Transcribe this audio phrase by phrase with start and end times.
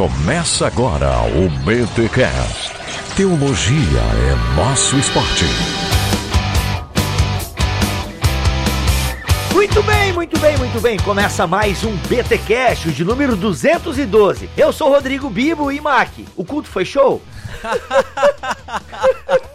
[0.00, 2.72] Começa agora o BTCast.
[3.14, 5.44] Teologia é nosso esporte.
[9.52, 10.96] Muito bem, muito bem, muito bem.
[11.00, 14.48] Começa mais um BTcast de número 212.
[14.56, 16.08] Eu sou Rodrigo Bibo e Mac.
[16.34, 17.20] O culto foi show?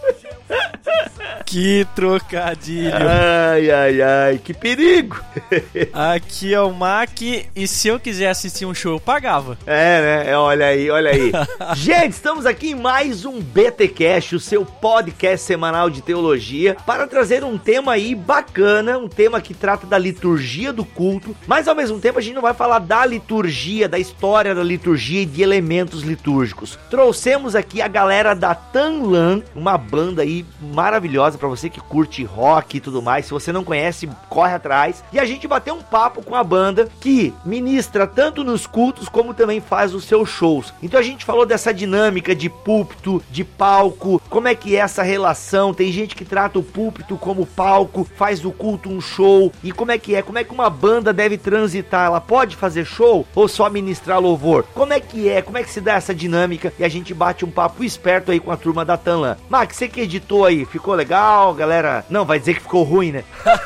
[1.45, 2.91] Que trocadilho.
[2.91, 5.21] Ai, ai, ai, que perigo.
[5.93, 9.55] Aqui é o Mac e se eu quiser assistir um show, eu pagava.
[9.65, 10.31] É, né?
[10.31, 11.31] É, olha aí, olha aí.
[11.75, 17.43] Gente, estamos aqui em mais um BTcast, o seu podcast semanal de teologia, para trazer
[17.43, 21.99] um tema aí bacana, um tema que trata da liturgia do culto, mas ao mesmo
[21.99, 26.01] tempo a gente não vai falar da liturgia, da história da liturgia e de elementos
[26.01, 26.79] litúrgicos.
[26.89, 32.77] Trouxemos aqui a galera da Tanlan, uma banda aí maravilhosa para você que curte rock
[32.77, 33.25] e tudo mais.
[33.25, 35.03] Se você não conhece, corre atrás.
[35.11, 39.33] E a gente bateu um papo com a banda que ministra tanto nos cultos como
[39.33, 40.73] também faz os seus shows.
[40.81, 45.03] Então a gente falou dessa dinâmica de púlpito, de palco, como é que é essa
[45.03, 45.73] relação.
[45.73, 49.51] Tem gente que trata o púlpito como palco, faz do culto um show.
[49.63, 50.21] E como é que é?
[50.21, 52.07] Como é que uma banda deve transitar?
[52.07, 54.65] Ela pode fazer show ou só ministrar louvor?
[54.73, 55.41] Como é que é?
[55.41, 56.73] Como é que se dá essa dinâmica?
[56.77, 59.37] E a gente bate um papo esperto aí com a turma da Tanlan.
[59.49, 62.05] Max, você que editou aí, ficou legal, galera?
[62.09, 63.23] Não, vai dizer que ficou ruim, né?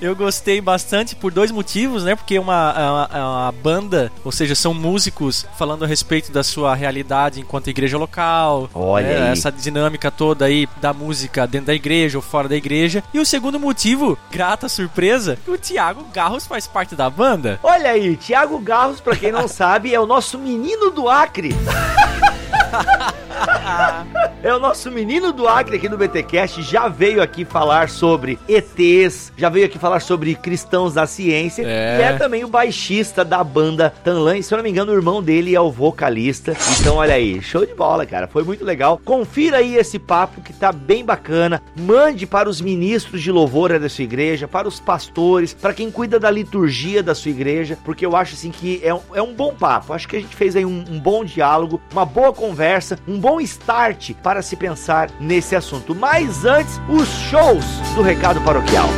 [0.00, 2.16] Eu gostei bastante por dois motivos, né?
[2.16, 6.32] Porque é uma, é uma, é uma, banda, ou seja, são músicos falando a respeito
[6.32, 8.70] da sua realidade enquanto igreja local.
[8.74, 9.26] Olha né?
[9.26, 9.32] aí.
[9.32, 13.04] Essa dinâmica toda aí da música dentro da igreja ou fora da igreja.
[13.12, 17.60] E o segundo motivo, grata surpresa, que o Thiago Garros faz parte da banda.
[17.62, 21.50] Olha aí, Thiago Garros, pra quem não sabe, é o nosso menino do Acre.
[24.42, 29.32] é o nosso menino do Acre aqui no BTcast, já veio aqui falar sobre ETs,
[29.36, 31.98] já veio aqui falar sobre cristãos da ciência É.
[31.98, 34.94] e é também o baixista da banda Tanlan, e se eu não me engano o
[34.94, 36.56] irmão dele é o vocalista.
[36.80, 39.00] Então olha aí, show de bola, cara, foi muito legal.
[39.04, 41.62] Confira aí esse papo que tá bem bacana.
[41.76, 46.18] Mande para os ministros de louvor da sua igreja, para os pastores, para quem cuida
[46.18, 49.54] da liturgia da sua igreja, porque eu acho assim que é um, é um bom
[49.54, 49.92] papo.
[49.92, 52.59] Acho que a gente fez aí um, um bom diálogo, uma boa conversa,
[53.06, 55.94] um bom start para se pensar nesse assunto.
[55.94, 58.88] Mas antes, os shows do recado paroquial.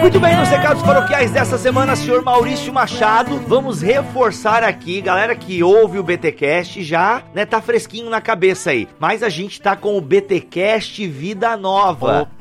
[0.00, 5.62] Muito bem, nos recados paroquiais dessa semana, senhor Maurício Machado, vamos reforçar aqui, galera que
[5.62, 8.88] ouve o BTcast já, né, tá fresquinho na cabeça aí.
[8.98, 12.22] Mas a gente tá com o BTcast Vida Nova.
[12.22, 12.37] Opa,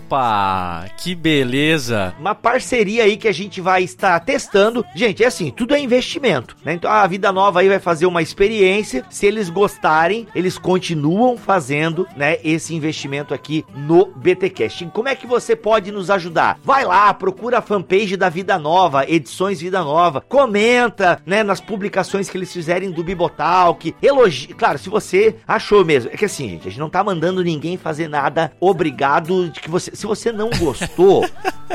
[0.97, 2.13] que beleza.
[2.19, 4.85] Uma parceria aí que a gente vai estar testando.
[4.95, 6.73] Gente, é assim, tudo é investimento, né?
[6.73, 9.03] Então a Vida Nova aí vai fazer uma experiência.
[9.09, 14.89] Se eles gostarem, eles continuam fazendo, né, esse investimento aqui no BTcast.
[14.93, 16.59] Como é que você pode nos ajudar?
[16.63, 22.29] Vai lá, procura a fanpage da Vida Nova, Edições Vida Nova, comenta, né, nas publicações
[22.29, 26.11] que eles fizerem do Bibotalk, elogia, claro, se você achou mesmo.
[26.13, 29.69] É que assim, gente, a gente não tá mandando ninguém fazer nada obrigado de que
[29.69, 31.27] você, se você não gostou,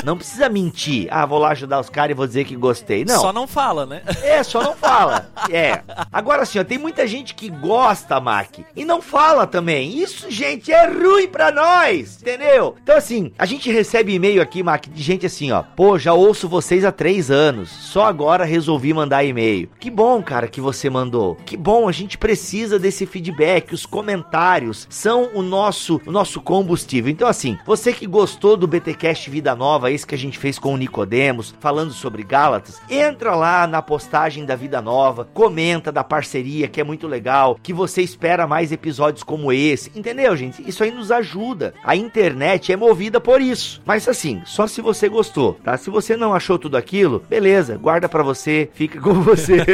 [0.05, 1.09] não precisa mentir.
[1.11, 3.05] Ah, vou lá ajudar os caras e vou dizer que gostei.
[3.05, 3.21] Não.
[3.21, 4.03] Só não fala, né?
[4.23, 5.29] É, só não fala.
[5.51, 5.83] É.
[6.13, 9.99] Agora assim, ó, tem muita gente que gosta, Mac, e não fala também.
[9.99, 12.77] Isso, gente, é ruim pra nós, entendeu?
[12.81, 15.63] Então assim, a gente recebe e-mail aqui, Mac, de gente assim, ó.
[15.63, 17.71] Pô, já ouço vocês há três anos.
[17.71, 19.69] Só agora resolvi mandar e-mail.
[19.81, 21.35] Que bom, cara, que você mandou.
[21.45, 23.75] Que bom, a gente precisa desse feedback.
[23.75, 27.11] Os comentários são o nosso, o nosso combustível.
[27.11, 30.75] Então assim, você que gostou do BTcast Vida Nova, esse que a gente fez com
[30.75, 36.69] o Nicodemos, falando sobre Gálatas, entra lá na postagem da Vida Nova, comenta da parceria,
[36.69, 39.91] que é muito legal, que você espera mais episódios como esse.
[39.97, 40.63] Entendeu, gente?
[40.69, 41.73] Isso aí nos ajuda.
[41.83, 43.81] A internet é movida por isso.
[43.87, 45.79] Mas assim, só se você gostou, tá?
[45.79, 49.65] Se você não achou tudo aquilo, beleza, guarda pra você, fica com você.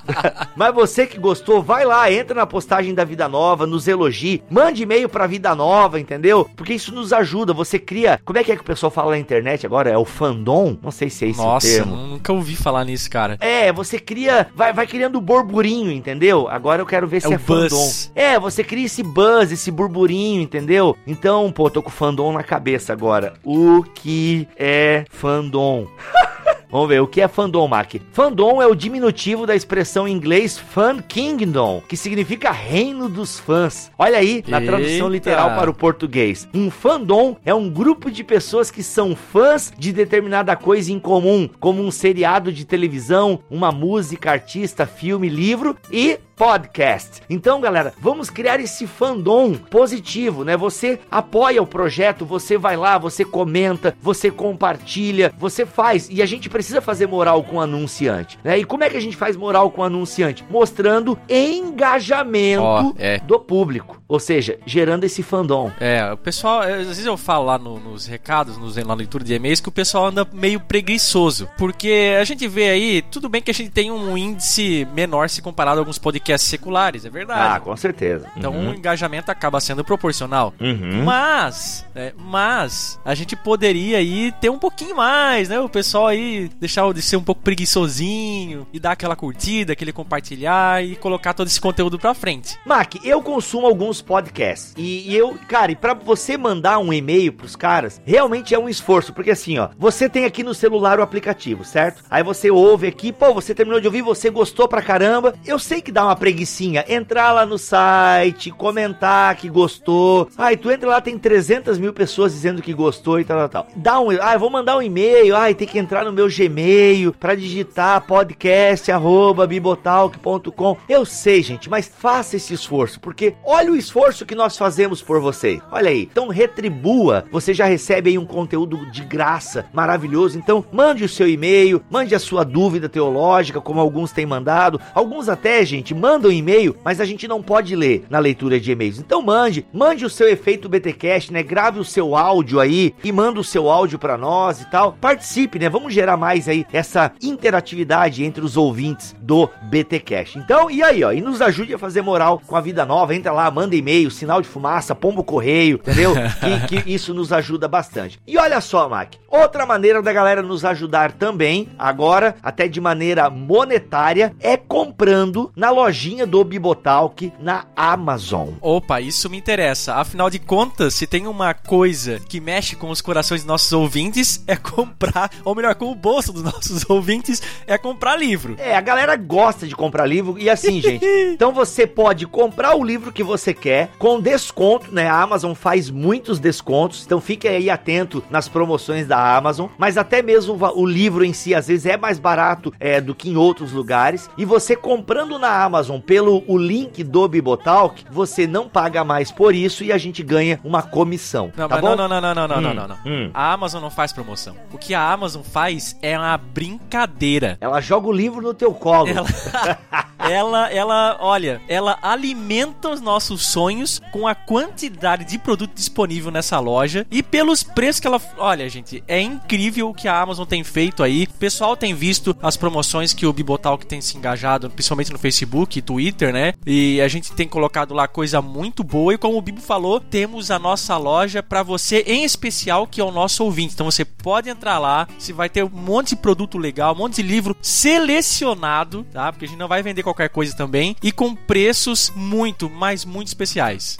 [0.56, 4.84] Mas você que gostou, vai lá, entra na postagem da Vida Nova, nos elogie, mande
[4.84, 6.48] e-mail pra Vida Nova, entendeu?
[6.56, 7.52] Porque isso nos ajuda.
[7.52, 8.20] Você cria.
[8.24, 9.90] Como é que é que o pessoal fala na internet agora?
[9.90, 10.76] É o fandom?
[10.82, 11.96] Não sei se é esse Nossa, o termo.
[11.96, 13.36] nunca ouvi falar nisso, cara.
[13.40, 16.48] É, você cria, vai, vai criando burburinho, entendeu?
[16.48, 17.68] Agora eu quero ver se o é fandom.
[17.76, 18.10] buzz.
[18.14, 20.96] É, você cria esse buzz, esse burburinho, entendeu?
[21.06, 23.34] Então, pô, tô com fandom na cabeça agora.
[23.44, 25.86] O que é fandom?
[26.74, 27.94] Vamos ver, o que é fandom, Mac?
[28.10, 33.92] Fandom é o diminutivo da expressão em inglês fan kingdom, que significa reino dos fãs.
[33.96, 35.08] Olha aí, na tradução Eita.
[35.10, 36.48] literal para o português.
[36.52, 41.48] Um fandom é um grupo de pessoas que são fãs de determinada coisa em comum,
[41.60, 47.22] como um seriado de televisão, uma música, artista, filme, livro e podcast.
[47.28, 50.56] Então, galera, vamos criar esse fandom positivo, né?
[50.56, 56.08] Você apoia o projeto, você vai lá, você comenta, você compartilha, você faz.
[56.10, 58.58] E a gente precisa fazer moral com o anunciante, né?
[58.58, 60.44] E como é que a gente faz moral com o anunciante?
[60.50, 63.18] Mostrando engajamento Ó, é.
[63.20, 64.02] do público.
[64.14, 65.72] Ou seja, gerando esse fandom.
[65.80, 69.24] É, o pessoal, é, às vezes eu falo lá no- nos recados, nos, na leitura
[69.24, 71.48] de e-mails, que o pessoal anda meio preguiçoso.
[71.58, 75.42] Porque a gente vê aí, tudo bem que a gente tem um índice menor se
[75.42, 77.64] comparado a alguns podcasts seculares, é Ah, verdade.
[77.64, 78.28] com certeza.
[78.36, 78.70] Então Uhum.
[78.70, 80.54] o engajamento acaba sendo proporcional.
[80.60, 81.02] Uhum.
[81.04, 85.58] Mas, é, mas a gente poderia aí ter um pouquinho mais, né?
[85.58, 90.84] O pessoal aí deixar de ser um pouco preguiçosinho e dar aquela curtida, aquele compartilhar
[90.84, 92.56] e colocar todo esse conteúdo pra frente.
[92.64, 97.32] Mac, eu consumo alguns podcasts e, e eu, cara, e pra você mandar um e-mail
[97.32, 101.02] pros caras, realmente é um esforço, porque assim, ó, você tem aqui no celular o
[101.02, 102.02] aplicativo, certo?
[102.10, 105.34] Aí você ouve aqui, pô, você terminou de ouvir, você gostou pra caramba.
[105.46, 110.28] Eu sei que dá uma preguiçinha entrar lá no site, comentar que gostou.
[110.36, 113.66] Aí tu entra lá, tem 300 mil pessoas dizendo que gostou e tal, tal, tal.
[113.76, 117.34] Dá um, eu vou mandar um e-mail, ai, tem que entrar no meu Gmail pra
[117.34, 120.76] digitar podcast arroba bibotalk.com.
[120.88, 125.20] Eu sei, gente, mas faça esse esforço, porque olha o esforço que nós fazemos por
[125.20, 125.60] você.
[125.70, 127.24] Olha aí, então retribua.
[127.30, 130.38] Você já recebe aí um conteúdo de graça, maravilhoso.
[130.38, 134.80] Então mande o seu e-mail, mande a sua dúvida teológica, como alguns têm mandado.
[134.94, 138.98] Alguns até, gente, mandam e-mail, mas a gente não pode ler na leitura de e-mails.
[138.98, 141.42] Então mande, mande o seu efeito BTcast, né?
[141.42, 144.94] Grave o seu áudio aí e manda o seu áudio pra nós e tal.
[144.94, 145.68] Participe, né?
[145.68, 150.38] Vamos gerar mais aí essa interatividade entre os ouvintes do BTcast.
[150.38, 153.14] Então, e aí, ó, e nos ajude a fazer moral com a vida nova.
[153.14, 156.14] Entra lá, manda e-mail, sinal de fumaça, pombo correio, entendeu?
[156.68, 158.20] que, que isso nos ajuda bastante.
[158.26, 163.28] E olha só, Mac, outra maneira da galera nos ajudar também, agora, até de maneira
[163.30, 168.50] monetária, é comprando na lojinha do Bibotalk na Amazon.
[168.60, 169.94] Opa, isso me interessa.
[169.94, 174.42] Afinal de contas, se tem uma coisa que mexe com os corações dos nossos ouvintes,
[174.46, 178.56] é comprar, ou melhor, com o bolso dos nossos ouvintes, é comprar livro.
[178.58, 181.04] É, a galera gosta de comprar livro e assim, gente.
[181.04, 185.08] Então você pode comprar o livro que você quer com desconto, né?
[185.08, 189.68] A Amazon faz muitos descontos, então fique aí atento nas promoções da Amazon.
[189.78, 193.30] Mas até mesmo o livro em si, às vezes, é mais barato é, do que
[193.30, 194.28] em outros lugares.
[194.36, 199.54] E você comprando na Amazon pelo o link do Bibotalk, você não paga mais por
[199.54, 201.50] isso e a gente ganha uma comissão.
[201.56, 201.96] Não, tá bom?
[201.96, 202.96] não, não, não, não, não, não, Hum, não, não.
[203.06, 203.30] hum.
[203.32, 204.56] A Amazon não faz promoção.
[204.72, 207.56] O que a Amazon faz é uma brincadeira.
[207.62, 209.08] Ela joga o livro no teu colo.
[209.08, 209.78] Ela,
[210.18, 216.58] ela, ela, olha, ela alimenta os nossos sonhos com a quantidade de produto disponível nessa
[216.58, 218.20] loja e pelos preços que ela.
[218.36, 221.28] Olha, gente, é incrível o que a Amazon tem feito aí.
[221.32, 225.78] O pessoal tem visto as promoções que o Bibotalk tem se engajado, principalmente no Facebook
[225.78, 226.54] e Twitter, né?
[226.66, 229.14] E a gente tem colocado lá coisa muito boa.
[229.14, 233.04] E como o Bibo falou, temos a nossa loja para você, em especial, que é
[233.04, 233.74] o nosso ouvinte.
[233.74, 237.16] Então você pode entrar lá, você vai ter um monte de produto legal, um monte
[237.16, 239.30] de livro selecionado, tá?
[239.30, 240.96] Porque a gente não vai vender qualquer coisa também.
[241.00, 243.43] E com preços muito, mas muito especiais.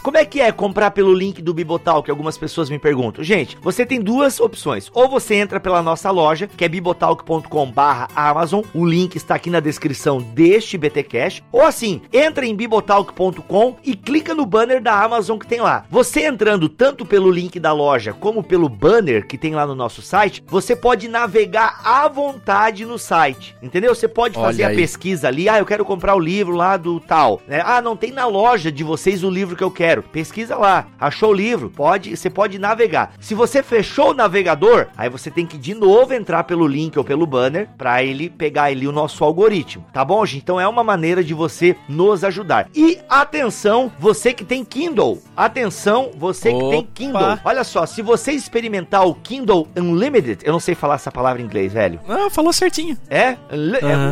[0.01, 3.23] Como é que é comprar pelo link do Bibotal, que algumas pessoas me perguntam?
[3.23, 4.89] Gente, você tem duas opções.
[4.93, 8.63] Ou você entra pela nossa loja, que é bibotalk.com barra Amazon.
[8.73, 11.43] O link está aqui na descrição deste BTcast.
[11.51, 15.85] Ou assim, entra em bibotalk.com e clica no banner da Amazon que tem lá.
[15.89, 20.01] Você entrando tanto pelo link da loja como pelo banner que tem lá no nosso
[20.01, 23.55] site, você pode navegar à vontade no site.
[23.61, 23.93] Entendeu?
[23.93, 25.47] Você pode fazer a pesquisa ali.
[25.49, 27.41] Ah, eu quero comprar o livro lá do tal.
[27.47, 27.61] né?
[27.65, 30.01] Ah, não tem na loja de vocês o livro que eu quero.
[30.03, 30.87] Pesquisa lá.
[30.99, 31.69] Achou o livro?
[31.69, 33.13] Pode, você pode navegar.
[33.19, 37.03] Se você fechou o navegador, aí você tem que de novo entrar pelo link ou
[37.03, 40.41] pelo banner para ele pegar ali o nosso algoritmo, tá bom, gente?
[40.41, 42.67] Então é uma maneira de você nos ajudar.
[42.75, 45.21] E atenção, você que tem Kindle.
[45.35, 46.87] Atenção, você que tem Opa.
[46.93, 47.39] Kindle.
[47.43, 51.45] Olha só, se você experimentar o Kindle Unlimited, eu não sei falar essa palavra em
[51.45, 51.99] inglês, velho.
[52.07, 52.97] Ah, falou certinho.
[53.09, 53.37] É?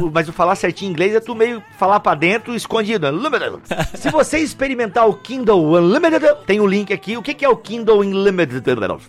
[0.01, 3.07] O- mas o falar certinho em inglês é tu meio falar pra dentro escondido.
[3.95, 7.17] Se você experimentar o Kindle Unlimited, tem o link aqui.
[7.17, 8.63] O que é o Kindle Unlimited?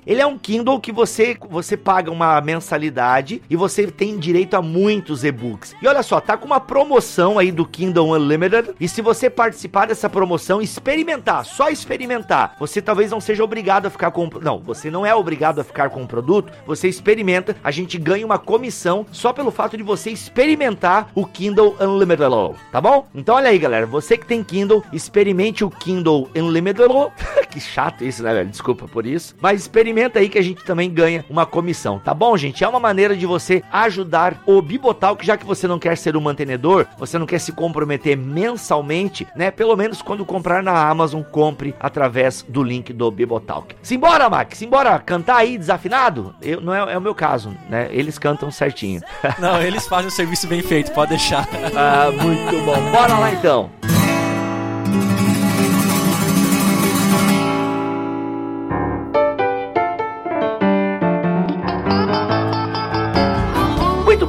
[0.07, 4.63] Ele é um Kindle que você, você paga uma mensalidade e você tem direito a
[4.63, 5.75] muitos e-books.
[5.81, 8.75] E olha só, tá com uma promoção aí do Kindle Unlimited.
[8.81, 13.91] E se você participar dessa promoção, experimentar, só experimentar, você talvez não seja obrigado a
[13.91, 14.29] ficar com.
[14.41, 16.53] Não, você não é obrigado a ficar com o produto.
[16.67, 21.77] Você experimenta, a gente ganha uma comissão só pelo fato de você experimentar o Kindle
[21.81, 22.31] Unlimited.
[22.73, 23.07] tá bom?
[23.15, 25.94] Então olha aí, galera, você que tem Kindle, experimente o Kindle
[26.35, 26.89] Unlimited.
[27.51, 28.51] que chato isso, né, velho?
[28.51, 29.35] Desculpa por isso.
[29.41, 32.65] Mas experimenta aí que a gente também ganha uma comissão, tá bom, gente?
[32.65, 36.19] É uma maneira de você ajudar o Bibotalk, já que você não quer ser o
[36.19, 39.51] um mantenedor, você não quer se comprometer mensalmente, né?
[39.51, 43.75] Pelo menos quando comprar na Amazon, compre através do link do Bibotalk.
[43.83, 46.35] Simbora, Max, simbora cantar aí desafinado?
[46.43, 47.89] Eu, não é, é o meu caso, né?
[47.91, 49.01] Eles cantam certinho.
[49.39, 51.49] Não, eles fazem o serviço bem feito, pode deixar.
[51.77, 52.91] ah, muito bom.
[52.91, 53.71] Bora lá então.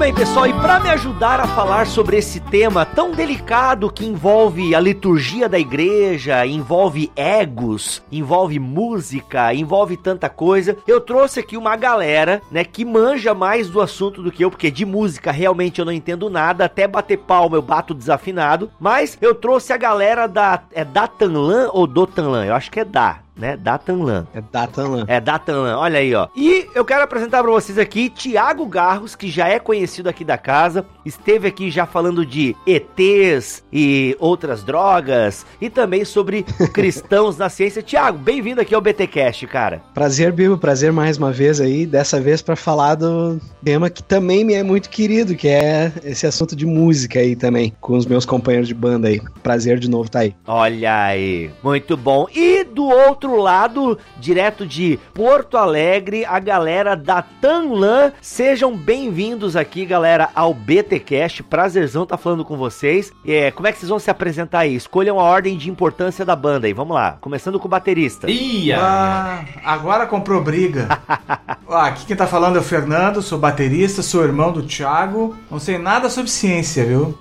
[0.06, 4.76] Bem, pessoal, e para me ajudar a falar sobre esse tema tão delicado que envolve
[4.76, 11.76] a liturgia da igreja, envolve egos, envolve música, envolve tanta coisa, eu trouxe aqui uma
[11.76, 15.86] galera, né, que manja mais do assunto do que eu, porque de música realmente eu
[15.86, 20.62] não entendo nada, até bater palma eu bato desafinado, mas eu trouxe a galera da
[20.72, 22.46] é da Tanlan ou do Tanlan?
[22.46, 23.58] Eu acho que é da, né?
[23.58, 24.28] Datanlan.
[24.34, 25.06] É Datanlan.
[25.08, 26.28] É Datanlan, olha aí, ó.
[26.36, 30.38] E eu quero apresentar para vocês aqui Tiago Garros, que já é conhecido aqui da
[30.38, 37.50] casa, esteve aqui já falando de ETs e outras drogas e também sobre cristãos na
[37.50, 37.82] ciência.
[37.82, 39.82] Tiago, bem-vindo aqui ao BTcast, cara.
[39.94, 44.44] Prazer, Bibo, prazer mais uma vez aí, dessa vez para falar do tema que também
[44.44, 48.26] me é muito querido, que é esse assunto de música aí também, com os meus
[48.26, 49.22] companheiros de banda aí.
[49.44, 50.34] Prazer de novo tá aí.
[50.48, 52.28] Olha aí, muito bom.
[52.34, 58.14] E do outro outro lado, direto de Porto Alegre, a galera da Tanlan.
[58.22, 61.44] Sejam bem-vindos aqui, galera, ao BTcast.
[61.44, 63.12] Prazerzão estar tá falando com vocês.
[63.26, 64.76] É, como é que vocês vão se apresentar aí?
[64.76, 66.74] Escolham a ordem de importância da banda aí.
[66.74, 68.30] Vamos lá, começando com o baterista.
[68.30, 68.78] Ia!
[68.80, 70.88] Ah, agora comprou briga.
[71.68, 75.36] ah, aqui quem tá falando é o Fernando, sou baterista, sou irmão do Thiago.
[75.50, 77.18] Não sei nada sobre ciência, viu?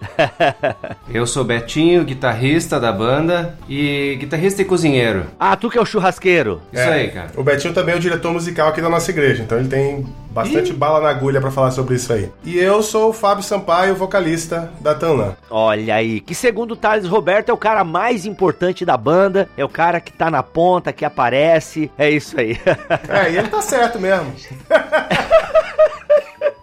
[1.08, 5.26] Eu sou Betinho, guitarrista da banda e guitarrista e cozinheiro.
[5.38, 6.60] Ah, tu que é o churrasqueiro.
[6.72, 7.30] Isso é, aí, cara.
[7.36, 10.70] O Betinho também é o diretor musical aqui da nossa igreja, então ele tem bastante
[10.70, 10.74] Ih.
[10.74, 12.30] bala na agulha para falar sobre isso aí.
[12.44, 15.36] E eu sou o Fábio Sampaio, vocalista da Tanlan.
[15.48, 19.64] Olha aí, que segundo o Thales Roberto é o cara mais importante da banda, é
[19.64, 22.58] o cara que tá na ponta, que aparece, é isso aí.
[23.08, 24.32] é, e ele tá certo mesmo.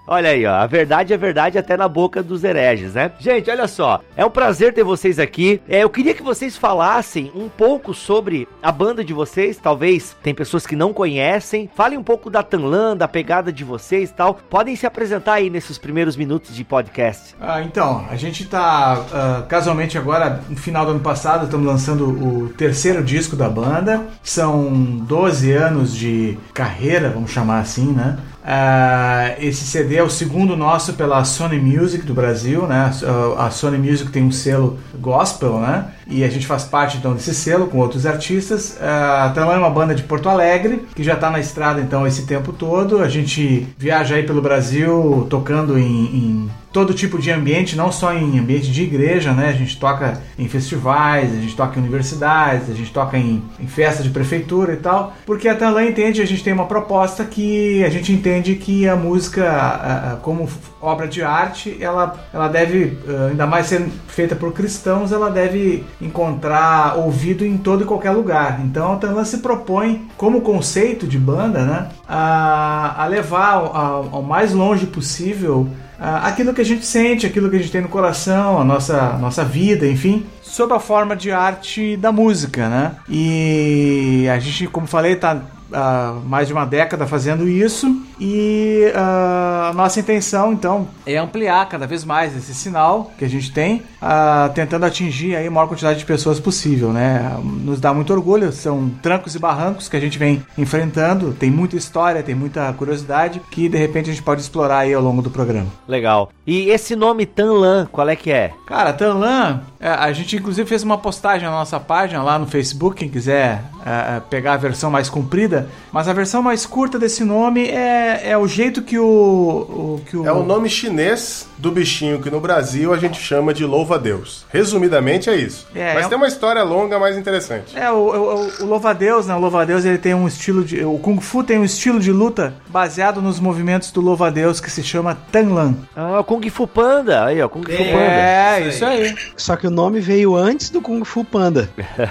[0.08, 0.56] Olha aí, ó.
[0.56, 3.12] A verdade é verdade até na boca dos hereges, né?
[3.20, 4.02] Gente, olha só.
[4.16, 5.62] É um prazer ter vocês aqui.
[5.70, 9.58] É, eu queria que vocês falassem um pouco sobre a banda de vocês.
[9.58, 11.70] Talvez tem pessoas que não conhecem.
[11.76, 14.34] Falem um pouco da Tanlan, da pegada de vocês e tal.
[14.50, 17.36] Podem se apresentar aí nesses primeiros minutos de podcast.
[17.40, 22.10] Ah, então, a gente tá uh, casualmente agora, no final do ano passado, estamos lançando
[22.10, 24.06] o terceiro disco da banda.
[24.24, 28.18] São 12 anos de carreira, vamos chamar assim, né?
[28.44, 32.92] Uh, esse CD é o segundo nosso pela Sony Music do Brasil, né?
[33.38, 35.92] A Sony Music tem um selo gospel, né?
[36.08, 38.78] E a gente faz parte então desse selo com outros artistas.
[38.80, 42.26] Uh, então é uma banda de Porto Alegre que já está na estrada então esse
[42.26, 43.00] tempo todo.
[43.00, 48.14] A gente viaja aí pelo Brasil tocando em, em todo tipo de ambiente, não só
[48.14, 49.50] em ambiente de igreja, né?
[49.50, 53.68] A gente toca em festivais, a gente toca em universidades, a gente toca em, em
[53.68, 57.84] festa de prefeitura e tal, porque a Tanlan entende, a gente tem uma proposta que
[57.84, 60.48] a gente entende que a música, a, a, como
[60.82, 65.84] obra de arte, ela, ela deve, eh, ainda mais ser feita por cristãos, ela deve
[66.02, 68.60] encontrar ouvido em todo e qualquer lugar.
[68.64, 74.54] Então a Tanlan se propõe, como conceito de banda, né, a, a levar ao, mais
[74.54, 75.70] longe possível
[76.02, 79.44] aquilo que a gente sente, aquilo que a gente tem no coração, a nossa, nossa
[79.44, 82.96] vida, enfim, sob a forma de arte da música, né?
[83.08, 85.40] E a gente, como falei, tá
[85.74, 91.68] há mais de uma década fazendo isso e uh, a nossa intenção então é ampliar
[91.68, 95.68] cada vez mais esse sinal que a gente tem, uh, tentando atingir aí a maior
[95.68, 97.38] quantidade de pessoas possível, né?
[97.44, 101.76] Nos dá muito orgulho, são trancos e barrancos que a gente vem enfrentando, tem muita
[101.76, 105.30] história, tem muita curiosidade que de repente a gente pode explorar aí ao longo do
[105.30, 105.68] programa.
[105.88, 106.32] Legal.
[106.46, 108.52] E esse nome Tanlan, qual é que é?
[108.68, 112.98] Cara, Tanlan, é, a gente inclusive fez uma postagem na nossa página lá no Facebook,
[112.98, 115.61] quem quiser uh, pegar a versão mais comprida
[115.92, 120.18] mas a versão mais curta desse nome é, é o jeito que o, o, que
[120.18, 120.26] o.
[120.26, 124.46] É o nome chinês do bichinho que no Brasil a gente chama de louva-a-Deus.
[124.50, 125.68] Resumidamente é isso.
[125.74, 127.78] É, Mas é tem uma história longa mais interessante.
[127.78, 129.36] É, o, o, o louva-a-Deus, né?
[129.36, 130.84] O louva-a-Deus ele tem um estilo de.
[130.84, 134.84] O Kung Fu tem um estilo de luta baseado nos movimentos do louva-a-Deus que se
[134.84, 135.76] chama Tanlan.
[135.96, 137.26] Ah, o Kung Fu Panda.
[137.26, 137.88] Aí, ó, Kung Fu Panda.
[137.88, 139.16] É, isso aí.
[139.38, 141.70] Só que o nome veio antes do Kung Fu Panda.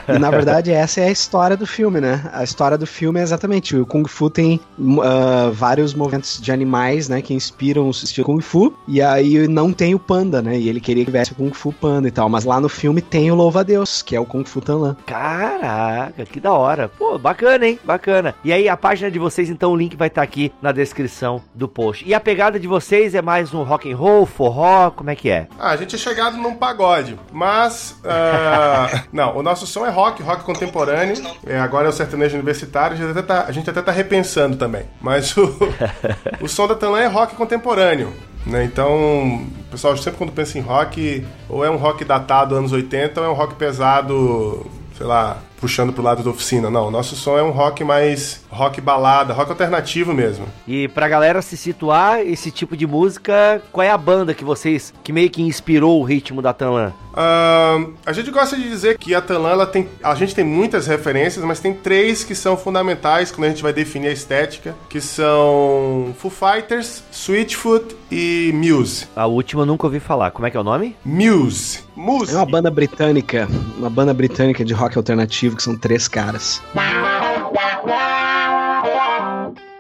[0.09, 2.31] e na verdade essa é a história do filme, né?
[2.33, 3.77] A história do filme é exatamente exatamente.
[3.77, 8.41] O Kung Fu tem uh, vários movimentos de animais, né, que inspiram o estilo Kung
[8.41, 8.73] Fu.
[8.87, 10.59] E aí E não tem o Panda, né?
[10.59, 12.29] E ele queria que tivesse o Kung Fu Panda e tal.
[12.29, 14.97] Mas lá no filme tem o Louva a Deus, que é o Kung Fu Tanlan.
[15.07, 16.89] Caraca, que da hora.
[16.89, 17.79] Pô, bacana, hein?
[17.85, 18.35] Bacana.
[18.45, 21.69] E aí, a página de vocês, então, o link vai estar aqui na descrição do
[21.69, 22.07] post.
[22.07, 25.31] E a pegada de vocês é mais um rock and roll, forró, como é que
[25.31, 25.49] é?
[25.59, 30.23] Ah, a gente é chegado num pagode, mas ah, não, o nosso som é rock,
[30.23, 31.17] rock contemporâneo.
[31.47, 32.97] É, agora é o sertanejo universitário.
[32.97, 34.85] A gente até tá, a gente até tá repensando também.
[35.01, 35.57] Mas o,
[36.41, 38.13] o som da Tanlan é rock contemporâneo.
[38.47, 38.65] Né?
[38.65, 43.21] Então, o pessoal sempre quando pensa em rock, ou é um rock datado anos 80,
[43.21, 44.67] ou é um rock pesado,
[44.97, 46.71] sei lá, puxando pro lado da oficina.
[46.71, 50.47] Não, o nosso som é um rock mais rock balada, rock alternativo mesmo.
[50.67, 54.93] E pra galera se situar, esse tipo de música, qual é a banda que vocês,
[55.05, 56.93] que meio que inspirou o ritmo da Tanlan?
[57.15, 60.87] Ahn, a gente gosta de dizer que a Tanlan, ela tem, a gente tem muitas
[60.87, 65.01] referências, mas tem três que são fundamentais quando a gente vai definir a estética, que
[65.01, 69.07] são Foo Fighters, Sweetfoot e Muse.
[69.15, 70.31] A última eu nunca ouvi falar.
[70.31, 70.97] Como é que é o nome?
[71.05, 71.81] Muse.
[71.97, 72.33] Muse.
[72.33, 73.49] É uma banda britânica,
[73.79, 76.63] uma banda britânica de rock alternativo, que são três caras.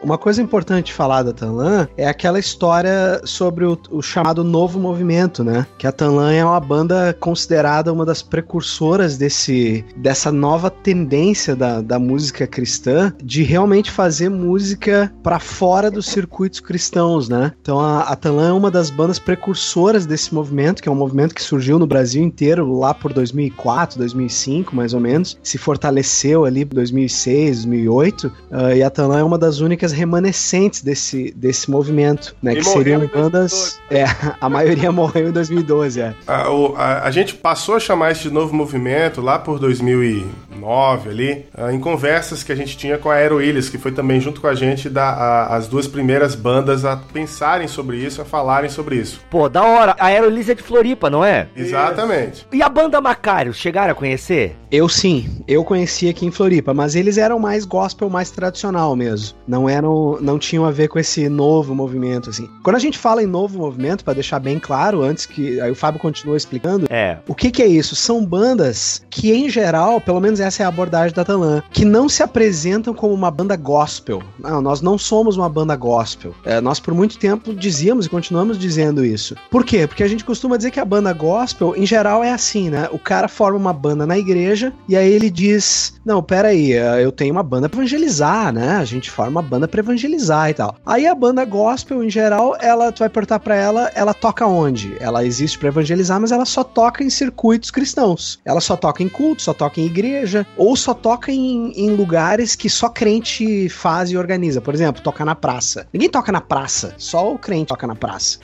[0.03, 5.45] Uma coisa importante falar da Tanlan é aquela história sobre o, o chamado novo movimento,
[5.45, 5.67] né?
[5.77, 11.83] Que a Tanlan é uma banda considerada uma das precursoras desse, dessa nova tendência da,
[11.83, 17.53] da música cristã de realmente fazer música para fora dos circuitos cristãos, né?
[17.61, 21.35] Então a, a Tanlan é uma das bandas precursoras desse movimento, que é um movimento
[21.35, 25.39] que surgiu no Brasil inteiro lá por 2004, 2005, mais ou menos.
[25.43, 28.33] Se fortaleceu ali em 2006, 2008.
[28.51, 32.53] ah, e a Tanlan é uma das únicas remanescentes desse, desse movimento, né?
[32.53, 33.79] E que seriam bandas.
[33.91, 34.05] É,
[34.41, 36.15] a maioria morreu em 2012, é.
[36.27, 41.47] A, o- a- a gente passou a chamar esse novo movimento lá por 2009 ali,
[41.57, 44.41] ah, em conversas que a gente tinha com a Aero Willis, que foi também junto
[44.41, 48.71] com a gente da, a- as duas primeiras bandas a pensarem sobre isso, a falarem
[48.71, 49.21] sobre isso.
[49.31, 49.97] Pô, da hora.
[49.99, 51.49] A Aerolise é de Floripa, não é?
[51.57, 52.47] Exatamente.
[52.53, 54.57] E a banda Macários, chegaram a conhecer?
[54.71, 59.37] Eu sim, eu conheci aqui em Floripa, mas eles eram mais gospel, mais tradicional mesmo.
[59.47, 62.49] Não eram, não tinham a ver com esse novo movimento assim.
[62.63, 65.75] Quando a gente fala em novo movimento, pra deixar bem claro, antes que aí o
[65.75, 67.19] Fábio continua explicando, É.
[67.27, 67.97] o que, que é isso?
[67.97, 72.09] São bandas que, em geral, pelo menos essa é a abordagem da Talan, que não
[72.09, 74.23] se apresentam como uma banda gospel.
[74.39, 76.35] Não, nós não somos uma banda gospel.
[76.45, 79.35] É, nós, por muito tempo, dizíamos e continuamos dizendo isso.
[79.51, 79.87] Por quê?
[79.87, 82.89] Porque a gente costuma dizer que a banda gospel, em geral, é assim, né?
[82.93, 87.11] O cara forma uma banda na igreja e aí ele diz: Não, peraí, eh, eu
[87.13, 88.77] tenho uma banda pra evangelizar, né?
[88.77, 90.77] A gente forma uma banda pra evangelizar e tal.
[90.85, 94.97] Aí a banda gospel, em geral, ela, tu vai perguntar pra ela, ela toca onde?
[95.01, 98.41] Ela existe pra evangelizar, mas ela só toca em circuitos cristãos.
[98.45, 102.55] Ela só toca em culto, só toca em igreja, ou só toca em, em lugares
[102.55, 104.61] que só crente faz e organiza.
[104.61, 105.87] Por exemplo, toca na praça.
[105.93, 108.39] Ninguém toca na praça, só o crente toca na praça.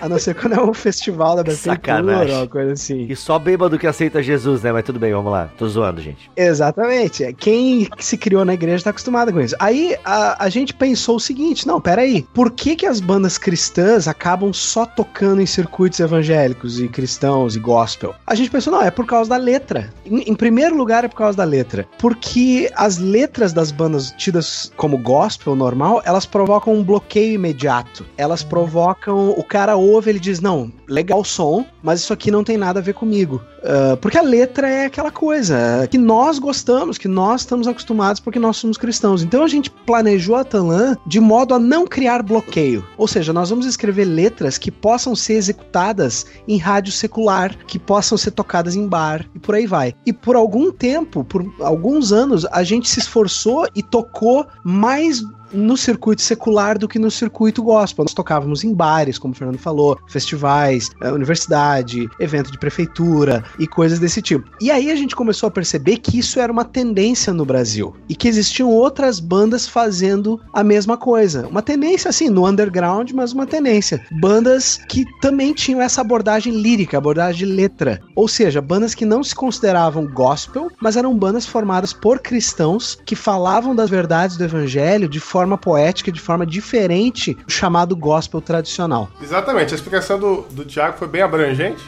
[0.00, 2.34] A não ser quando é um festival da Sacanagem.
[2.36, 3.06] uma coisa assim.
[3.08, 4.70] E só bêbado que aceita Jesus, né?
[4.72, 5.50] Mas tudo bem, vamos lá.
[5.56, 6.30] Tô zoando, gente.
[6.36, 7.32] Exatamente.
[7.34, 9.56] Quem se criou na igreja tá acostumado com isso.
[9.58, 14.06] Aí a, a gente pensou o seguinte: não, peraí, por que, que as bandas cristãs
[14.06, 18.14] acabam só tocando em circuitos evangélicos e cristãos e gospel?
[18.26, 19.90] A gente pensou, não, é por causa da letra.
[20.04, 21.88] Em, em primeiro lugar, é por causa da letra.
[21.98, 28.04] Porque as letras das bandas tidas como gospel normal, elas provocam um bloqueio imediato.
[28.18, 29.30] Elas provocam.
[29.30, 32.80] O cara ouve, ele diz: não, legal o som, mas isso aqui não tem nada
[32.80, 33.40] a ver comigo.
[33.64, 38.38] Ah, porque a letra é aquela coisa que nós gostamos, que nós estamos acostumados porque
[38.38, 39.22] nós somos cristãos.
[39.22, 42.84] Então a gente planejou a Tanlan de modo a não criar bloqueio.
[42.98, 48.18] Ou seja, nós vamos escrever letras que possam ser executadas em rádio secular, que possam
[48.18, 49.94] ser tocadas em bar e por aí vai.
[50.04, 55.76] E por algum tempo, por alguns anos, a gente se esforçou e tocou mais no
[55.76, 58.04] circuito secular do que no circuito gospel.
[58.04, 63.66] Nós tocávamos em bares, como o Fernando falou, festivais, eh, universidade, evento de prefeitura e
[63.66, 64.48] coisas desse tipo.
[64.60, 68.14] E aí a gente começou a perceber que isso era uma tendência no Brasil e
[68.14, 71.46] que existiam outras bandas fazendo a mesma coisa.
[71.46, 74.04] Uma tendência assim, no underground, mas uma tendência.
[74.20, 78.00] Bandas que também tinham essa abordagem lírica, abordagem de letra.
[78.14, 83.16] Ou seja, bandas que não se consideravam gospel, mas eram bandas formadas por cristãos que
[83.16, 89.08] falavam das verdades do evangelho de forma poética, de forma diferente do chamado gospel tradicional.
[89.20, 91.82] Exatamente, a explicação do, do Thiago foi bem abrangente.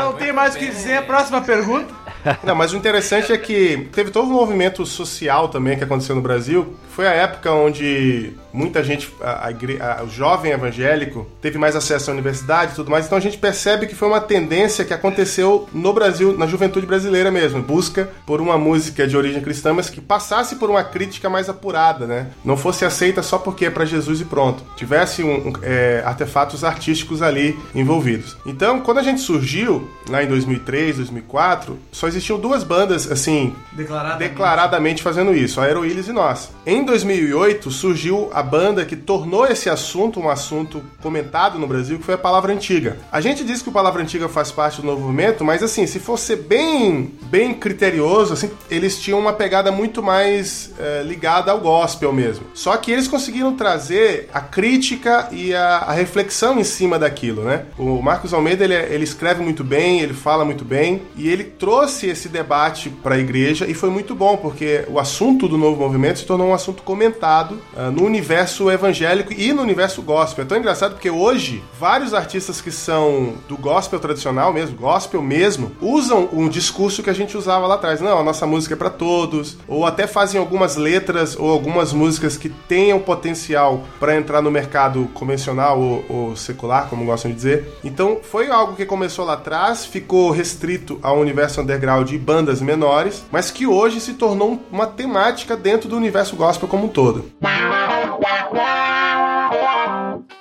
[0.00, 1.02] Não tem mais o que dizer.
[1.02, 1.94] Próxima pergunta.
[2.44, 6.22] Não, mas o interessante é que teve todo um movimento social também que aconteceu no
[6.22, 6.74] Brasil.
[6.90, 12.10] Foi a época onde muita gente, a, a a- o jovem evangélico, teve mais acesso
[12.10, 13.06] à universidade e tudo mais.
[13.06, 17.30] Então a gente percebe que foi uma tendência que aconteceu no Brasil, na juventude brasileira
[17.30, 17.62] mesmo.
[17.62, 22.06] Busca por uma música de origem cristã, mas que passasse por uma crítica mais apurada,
[22.06, 22.28] né?
[22.44, 24.64] Não fosse aceita só porque é para Jesus e pronto.
[24.76, 28.36] Tivesse um, um, é, artefatos artísticos ali envolvidos.
[28.44, 34.28] Então, quando a gente surgiu, lá em 2003, 2004, só existiam duas bandas, assim, Declaradamente.
[34.30, 36.50] declaradamente fazendo isso, a Aeroílis e nós.
[36.66, 42.04] Em 2008 surgiu a banda que tornou esse assunto um assunto comentado no Brasil, que
[42.04, 42.96] foi a Palavra Antiga.
[43.12, 45.98] A gente diz que o Palavra Antiga faz parte do novo movimento, mas assim, se
[46.00, 51.60] for ser bem, bem criterioso, assim, eles tinham uma pegada muito mais eh, ligada ao
[51.60, 52.44] gospel mesmo.
[52.54, 57.64] Só que eles conseguiram trazer a crítica e a, a reflexão em cima daquilo, né?
[57.78, 61.44] O Marcos Almeida, ele, é- ele escreve muito bem, ele fala muito bem, e ele
[61.44, 65.80] trouxe esse debate para a igreja e foi muito bom, porque o assunto do novo
[65.80, 70.44] movimento se tornou um assunto comentado ah, no universo evangélico e no universo gospel.
[70.44, 75.72] É tão engraçado porque hoje vários artistas que são do gospel tradicional mesmo, gospel mesmo,
[75.80, 78.00] usam um discurso que a gente usava lá atrás.
[78.00, 82.36] Não, a nossa música é para todos, ou até fazem algumas letras ou algumas músicas
[82.36, 87.78] que tenham potencial para entrar no mercado convencional ou, ou secular, como gostam de dizer.
[87.82, 93.24] Então foi algo que começou lá atrás, ficou restrito ao universo underground e bandas menores,
[93.32, 97.24] mas que hoje se tornou uma temática dentro do universo gospel como um todo.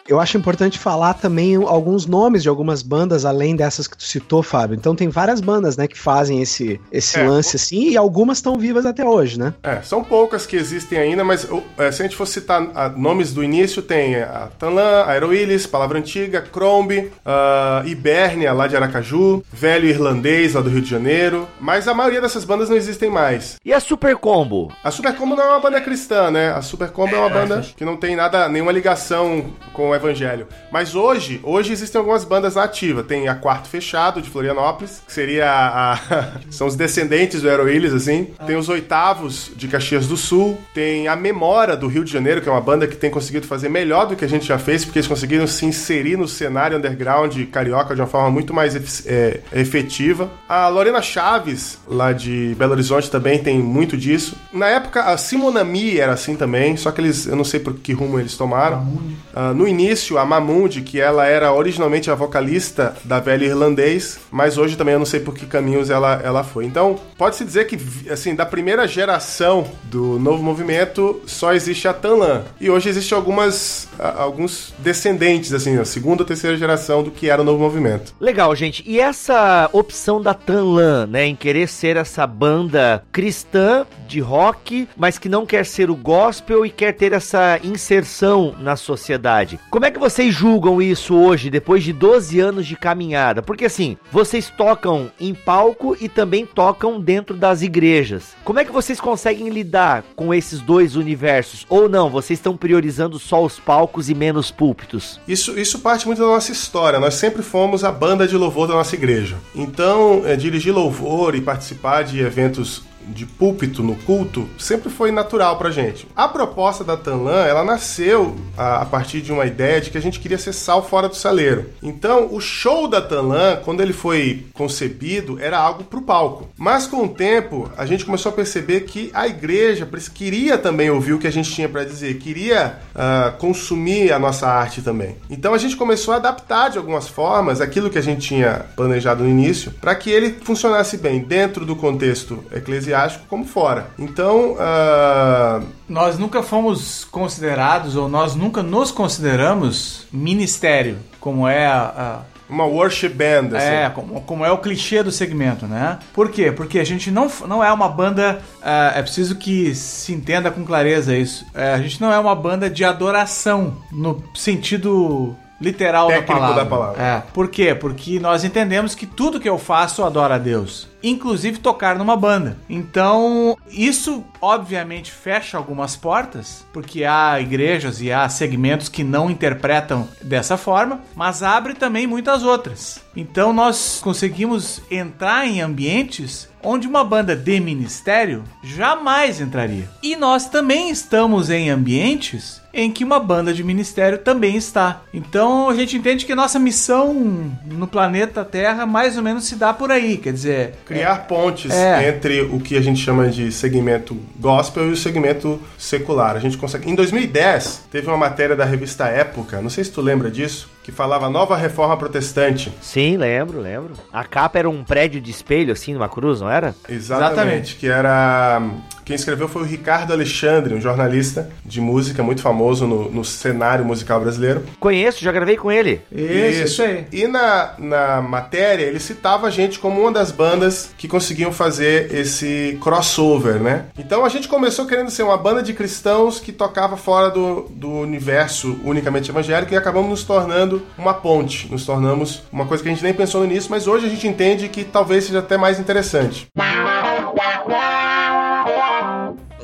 [0.08, 4.42] Eu acho importante falar também alguns nomes de algumas bandas além dessas que tu citou,
[4.42, 4.76] Fábio.
[4.76, 8.56] Então tem várias bandas, né, que fazem esse, esse É, lance assim e algumas estão
[8.58, 9.54] vivas até hoje, né?
[9.64, 13.34] É, são poucas que existem ainda, mas é, se a gente for citar ah, nomes
[13.34, 19.44] do início, tem a Tanlan, a Aeroilis, Palavra Antiga, Crombie, a Ibernia, lá de Aracaju,
[19.52, 23.56] Velho Irlandês, lá do Rio de Janeiro, mas a maioria dessas bandas não existem mais.
[23.66, 24.72] E a Super Combo?
[24.84, 26.52] A Super Combo não é uma banda cristã, né?
[26.52, 30.48] A Super Combo é uma banda que não tem nada, nenhuma ligação com evangelho.
[30.72, 33.04] Mas hoje, hoje existem algumas bandas na ativa.
[33.04, 35.94] Tem a Quarto Fechado, de Florianópolis, que seria a...
[35.94, 38.28] a- são os descendentes do Aeroilis, assim.
[38.46, 40.58] Tem os Oitavos, de Caxias do Sul.
[40.74, 43.70] Tem a Memória, do Rio de Janeiro, que é uma banda que tem conseguido fazer
[43.70, 47.36] melhor do que a gente já fez, porque eles conseguiram se inserir no cenário underground
[47.52, 50.30] carioca de uma forma muito mais é, efetiva.
[50.48, 54.36] A Lorena Chaves, lá de Belo Horizonte, também tem muito disso.
[54.54, 57.94] Na época, a Simonami era assim também, só que eles, eu não sei por que
[57.94, 58.86] rumo eles tomaram.
[59.34, 59.87] Ah, no início,
[60.18, 65.00] a Mamundi, que ela era originalmente a vocalista da velha irlandês, mas hoje também eu
[65.00, 66.66] não sei por que caminhos ela, ela foi.
[66.66, 67.78] Então, pode-se dizer que,
[68.12, 72.44] assim, da primeira geração do novo movimento, só existe a Tanlan.
[72.60, 77.42] E hoje existem algumas, alguns descendentes, assim, a segunda ou terceira geração do que era
[77.42, 78.14] o novo movimento.
[78.20, 78.84] Legal, gente.
[78.86, 85.18] E essa opção da Tanlan, né, em querer ser essa banda cristã de rock, mas
[85.18, 89.60] que não quer ser o gospel e quer ter essa inserção na sociedade.
[89.78, 93.44] Como é que vocês julgam isso hoje, depois de 12 anos de caminhada?
[93.44, 98.36] Porque assim, vocês tocam em palco e também tocam dentro das igrejas.
[98.44, 101.64] Como é que vocês conseguem lidar com esses dois universos?
[101.70, 105.20] Ou não, vocês estão priorizando só os palcos e menos púlpitos?
[105.28, 107.00] Isso, isso parte muito da nossa história.
[107.00, 109.38] Nós sempre fomos a banda de louvor da nossa igreja.
[109.54, 115.58] Então, é, dirigir louvor e participar de eventos de púlpito no culto sempre foi natural
[115.58, 116.08] pra gente.
[116.16, 120.02] A proposta da Tanlan, ela nasceu a, a partir de uma ideia de que a
[120.02, 121.70] gente queria ser sal fora do saleiro.
[121.82, 126.50] Então, o show da Tanlan, quando ele foi concebido, era algo pro palco.
[126.58, 131.14] Mas com o tempo, a gente começou a perceber que a igreja queria também ouvir
[131.14, 135.16] o que a gente tinha pra dizer, queria ah, consumir a nossa arte também.
[135.30, 139.24] Então a gente começou a adaptar de algumas formas aquilo que a gente tinha planejado
[139.24, 142.97] no início, para que ele funcionasse bem dentro do contexto eclesiástico
[143.30, 143.88] como fora.
[143.98, 151.94] Então, ah, Nós nunca fomos considerados, ou nós nunca nos consideramos ministério, como é a-
[151.98, 153.68] a, uma worship band, assim.
[153.68, 156.00] É, como, como é o clichê do segmento, né?
[156.14, 156.52] Por quê?
[156.52, 158.40] Porque a gente não, não é uma banda.
[158.64, 161.46] ah, é preciso que se entenda com clareza isso.
[161.54, 166.56] É, a gente não é uma banda de adoração no sentido literal da palavra.
[166.64, 167.02] da palavra.
[167.04, 167.24] É.
[167.34, 167.74] Por quê?
[167.74, 170.88] Porque nós entendemos que tudo que eu faço adora a Deus.
[171.04, 172.58] Inclusive tocar numa banda.
[172.70, 180.08] Então, isso obviamente fecha algumas portas, porque há igrejas e há segmentos que não interpretam
[180.22, 183.00] dessa forma, mas abre também muitas outras.
[183.16, 189.88] Então, nós conseguimos entrar em ambientes onde uma banda de ministério jamais entraria.
[190.04, 195.02] E nós também estamos em ambientes em que uma banda de ministério também está.
[195.14, 199.74] Então a gente entende que nossa missão no planeta Terra mais ou menos se dá
[199.74, 200.18] por aí.
[200.18, 202.10] Quer dizer, criar pontes É.
[202.10, 206.36] entre o que a gente chama de segmento gospel e o segmento secular.
[206.36, 206.90] A gente consegue.
[206.90, 210.92] Em 2010, teve uma matéria da revista Época, não sei se tu lembra disso, que
[210.92, 212.72] falava Nova Reforma Protestante.
[212.82, 213.94] Sim, lembro, lembro.
[214.12, 216.76] A capa era um prédio de espelho, assim, numa cruz, não era?
[216.88, 217.76] Exatamente, Exatamente.
[217.76, 218.62] que era.
[219.08, 223.86] Quem escreveu foi o Ricardo Alexandre, um jornalista de música muito famoso no, no cenário
[223.86, 224.66] musical brasileiro.
[224.82, 226.02] Conheço, já gravei com ele.
[226.12, 227.06] Isso, isso aí.
[227.14, 232.14] E na, na matéria ele citava a gente como uma das bandas que conseguiam fazer
[232.14, 233.86] esse crossover, né?
[233.98, 237.90] Então a gente começou querendo ser uma banda de cristãos que tocava fora do, do
[237.90, 241.72] universo unicamente evangélico e acabamos nos tornando uma ponte.
[241.72, 244.28] Nos tornamos uma coisa que a gente nem pensou no início, mas hoje a gente
[244.28, 246.48] entende que talvez seja até mais interessante.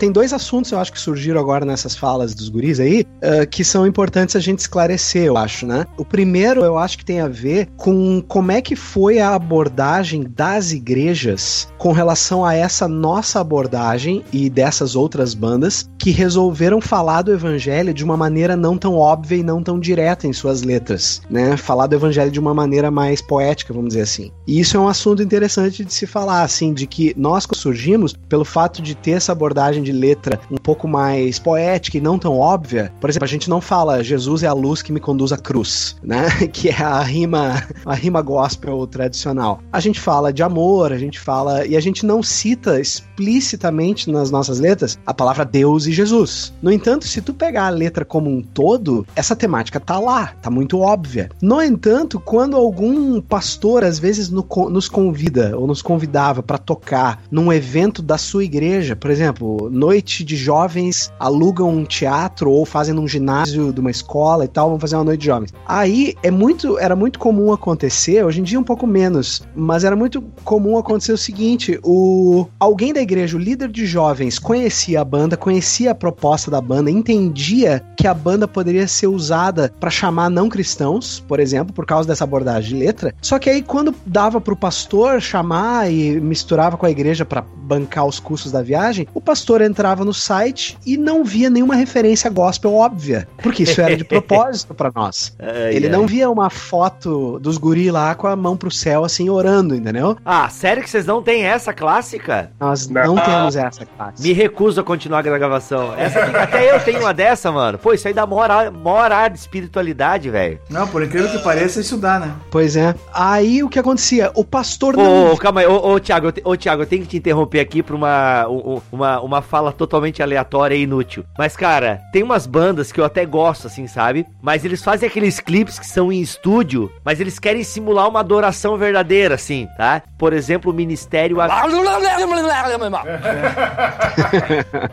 [0.04, 3.64] Tem dois assuntos, eu acho, que surgiram agora nessas falas dos guris aí, ah, que
[3.64, 5.86] são importantes a gente esclarecer, eu acho, né?
[5.98, 10.26] O primeiro, eu acho que tem a ver com como é que foi a abordagem
[10.36, 17.22] das igrejas com relação a essa nossa abordagem e dessas outras bandas que resolveram falar
[17.22, 21.22] do evangelho de uma maneira não tão óbvia e não tão direta em suas letras,
[21.30, 21.56] né?
[21.56, 24.34] Falar do evangelho de uma maneira mais poética, vamos dizer assim.
[24.46, 28.44] E isso é um assunto interessante de se falar, assim, de que nós surgimos pelo
[28.44, 32.92] fato de ter essa abordagem de letra um pouco mais poética e não tão óbvia.
[33.00, 35.96] Por exemplo, a gente não fala Jesus é a luz que me conduz à cruz,
[36.04, 36.28] né?
[36.52, 39.60] Que é a rima, a rima gospel tradicional.
[39.72, 44.30] A gente fala de amor, a gente fala e a gente não cita explicitamente nas
[44.32, 46.54] nossas letras a palavra Deus e Jesus.
[46.62, 50.50] No entanto, se tu pegar a letra como um todo, essa temática tá lá, tá
[50.50, 51.30] muito óbvia.
[51.42, 57.22] No entanto, quando algum pastor às vezes no- nos convida ou nos convidava para tocar
[57.32, 62.96] num evento da sua igreja, por exemplo, noite de jovens alugam um teatro ou fazem
[62.96, 65.54] num ginásio de uma escola e tal, vão fazer uma noite de jovens.
[65.68, 69.96] Aí é muito, era muito comum acontecer, hoje em dia um pouco menos, mas era
[69.96, 75.06] muito comum acontecer o seguinte: o alguém da igreja, o líder de jovens, conhecia a
[75.06, 80.30] banda, conhecia a proposta da banda, entendia que a banda poderia ser usada para chamar
[80.30, 83.14] não cristãos, por exemplo, por causa dessa abordagem de letra.
[83.22, 88.06] Só que aí quando dava pro pastor chamar e misturava com a igreja para bancar
[88.06, 92.74] os custos da viagem, o pastor entrava no site e não via nenhuma referência gospel
[92.74, 95.36] óbvia, porque isso era de propósito para nós.
[95.40, 95.92] Ai, Ele ai.
[95.92, 100.16] não via uma foto dos guri lá com a mão pro céu assim orando, entendeu?
[100.26, 102.52] Ah, sério que vocês não têm essa clássica?
[102.60, 103.16] Nós Não.
[103.16, 104.22] não, temos essa classe.
[104.22, 105.94] Me recuso a continuar a gravação.
[105.98, 107.78] Essa tem- até eu tenho uma dessa, mano.
[107.78, 110.60] Pô, isso aí dá maior ar de espiritualidade, velho.
[110.70, 112.32] Não, por incrível que pareça, isso dá, né?
[112.52, 112.94] Pois é.
[113.14, 114.32] Aí o que acontecia?
[114.36, 116.86] O pastor não Ô, ô, calma aí, ô, ô, Thiago, eu te- ô, Thiago, eu
[116.86, 120.82] tenho que te interromper aqui pra uma, um- um- uma, uma fala totalmente aleatória e
[120.82, 121.24] inútil.
[121.38, 124.26] Mas, cara, tem umas bandas que eu até gosto, assim, sabe?
[124.42, 128.78] Mas eles fazem aqueles clipes que são em estúdio, mas eles querem simular uma adoração
[128.78, 130.02] verdadeira, assim, tá?
[130.18, 131.38] Por exemplo, o Ministério...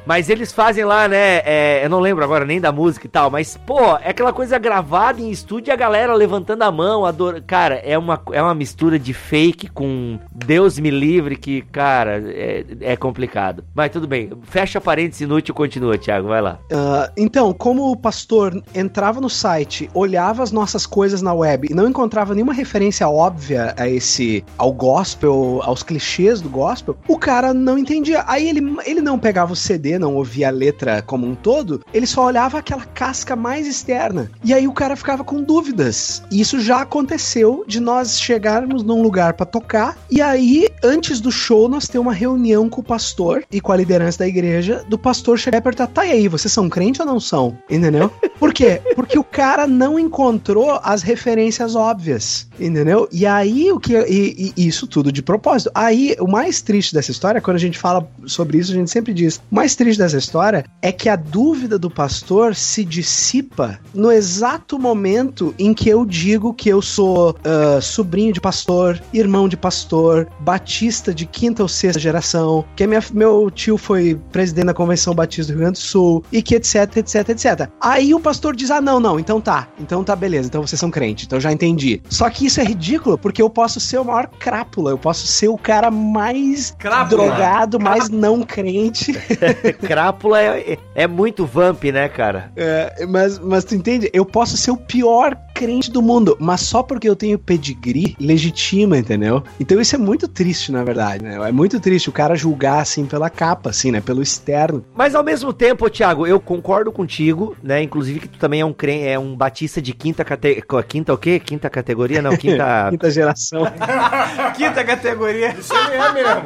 [0.05, 1.41] Mas eles fazem lá, né?
[1.45, 4.59] é, eu não lembro agora nem da música e tal, mas, pô, é aquela coisa
[4.59, 7.41] gravada em estúdio e a galera levantando a mão, adora...
[7.41, 12.65] Cara, é uma, é uma mistura de fake com Deus me livre que, cara, é,
[12.81, 13.65] é complicado.
[13.75, 16.59] Mas tudo bem, fecha parênteses inútil continua, Thiago, vai lá.
[16.73, 21.75] Ah, então, como o pastor entrava no site, olhava as nossas coisas na web e
[21.75, 27.55] não encontrava nenhuma referência óbvia a esse ao gospel, aos clichês do gospel, o cara
[27.55, 28.25] não entendia.
[28.27, 32.07] Aí ele, ele não pegava o CD, não ouvia a letra como um todo, ele
[32.07, 34.31] só olhava aquela casca mais externa.
[34.43, 36.23] E aí o cara ficava com dúvidas.
[36.31, 41.31] E isso já aconteceu de nós chegarmos num lugar pra tocar e aí antes do
[41.31, 44.40] show nós ter uma reunião com o pastor e com a liderança da igreja,
[44.89, 48.11] do pastor chegar e perguntar: "Tá e aí, vocês são crente ou não são?" Entendeu?
[48.39, 48.81] Por quê?
[48.95, 53.09] Porque o cara não encontrou as referências óbvias, entendeu?
[53.13, 55.71] E aí o que e, e isso tudo de propósito.
[55.75, 59.13] Aí o mais triste dessa história, quando a gente fala sobre isso, a gente sempre
[59.13, 64.11] diz: o mais triste dessa história é que a dúvida do pastor se dissipa no
[64.11, 69.57] exato momento em que eu digo que eu sou ah, sobrinho de pastor, irmão de
[69.57, 75.15] pastor, batista de quinta ou sexta geração, que minha- meu tio foi presidente da Convenção
[75.15, 77.69] Batista do Rio Grande do Sul, e que etc, etc, etc.
[77.81, 80.91] Aí o pastor diz: ah, não, não, então tá, então tá beleza, então vocês são
[80.91, 82.01] crentes, então já entendi.
[82.09, 85.49] Só que isso é ridículo, porque eu posso ser o maior crápula, eu posso ser
[85.49, 87.27] o cara mais Crápula.
[87.27, 89.13] drogado, mais não crente.
[89.87, 92.53] Crápula é, é muito vamp, né, cara?
[92.57, 94.11] É, mas, mas tu entende?
[94.13, 98.97] Eu posso ser o pior crente do mundo, mas só porque eu tenho pedigree legitima,
[98.97, 99.45] entendeu?
[99.61, 101.37] Então isso é muito triste, na verdade, né?
[101.47, 104.01] É muito triste o cara julgar assim pela capa, assim, né?
[104.01, 104.83] Pelo externo.
[104.97, 107.83] Mas ao mesmo tempo, Thiago, eu concordo contigo, né?
[107.83, 110.65] Inclusive que tu também é um crente, é um batista de quinta categoria.
[110.89, 111.39] Quinta o quê?
[111.39, 112.23] Quinta categoria?
[112.23, 112.89] Não, quinta.
[112.89, 113.65] Quinta geração.
[114.57, 115.55] Quinta categoria.
[115.59, 116.41] Isso é mesmo.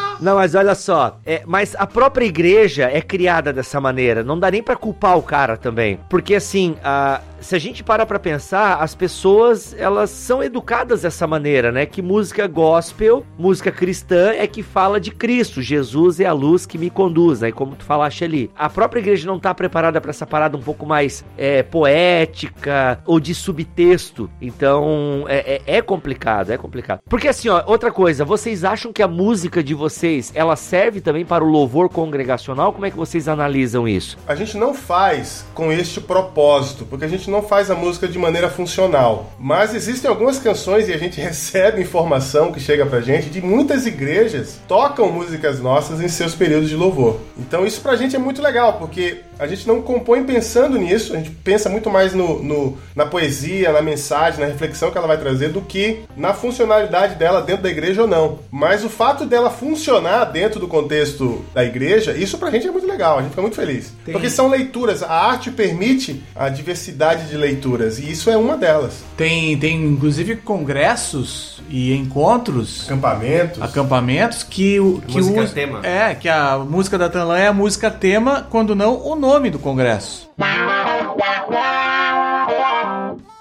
[0.20, 4.22] Não, mas olha só, é, mas a própria igreja é criada dessa maneira.
[4.22, 5.98] Não dá nem pra culpar o cara também.
[6.08, 11.26] Porque assim, a, se a gente para pra pensar, as pessoas, elas são educadas dessa
[11.26, 11.84] maneira, né?
[11.84, 15.60] Que música gospel, música cristã é que fala de Cristo.
[15.60, 18.50] Jesus é a luz que me conduz, aí como tu falaste ali.
[18.56, 23.20] A própria igreja não tá preparada pra essa parada um pouco mais é, poética ou
[23.20, 24.30] de subtexto.
[24.40, 27.00] Então, é, é, é complicado, é complicado.
[27.06, 30.03] Porque assim, ó, outra coisa, vocês acham que a música de vocês,
[30.34, 32.72] ela serve também para o louvor congregacional?
[32.72, 34.18] Como é que vocês analisam isso?
[34.26, 38.18] A gente não faz com este propósito, porque a gente não faz a música de
[38.18, 39.32] maneira funcional.
[39.38, 43.86] Mas existem algumas canções e a gente recebe informação que chega pra gente de muitas
[43.86, 47.20] igrejas tocam músicas nossas em seus períodos de louvor.
[47.38, 51.16] Então isso pra gente é muito legal, porque a gente não compõe pensando nisso, a
[51.16, 55.18] gente pensa muito mais no, no- na poesia, na mensagem, na reflexão que ela vai
[55.18, 58.38] trazer, do que na funcionalidade dela dentro da igreja ou não.
[58.50, 62.86] Mas o fato dela funcionar dentro do contexto da igreja, isso pra gente é muito
[62.86, 63.92] legal, a gente fica muito feliz.
[64.10, 69.02] Porque são leituras, a arte permite a diversidade de leituras, e isso é uma delas.
[69.16, 73.62] Tem, tem inclusive congressos e encontros, Acampamentos.
[73.62, 75.80] acampamentos que o que Música usa- tema.
[75.86, 79.58] É, que a música da Tanlan é a música tema, quando não o nome do
[79.58, 80.30] congresso.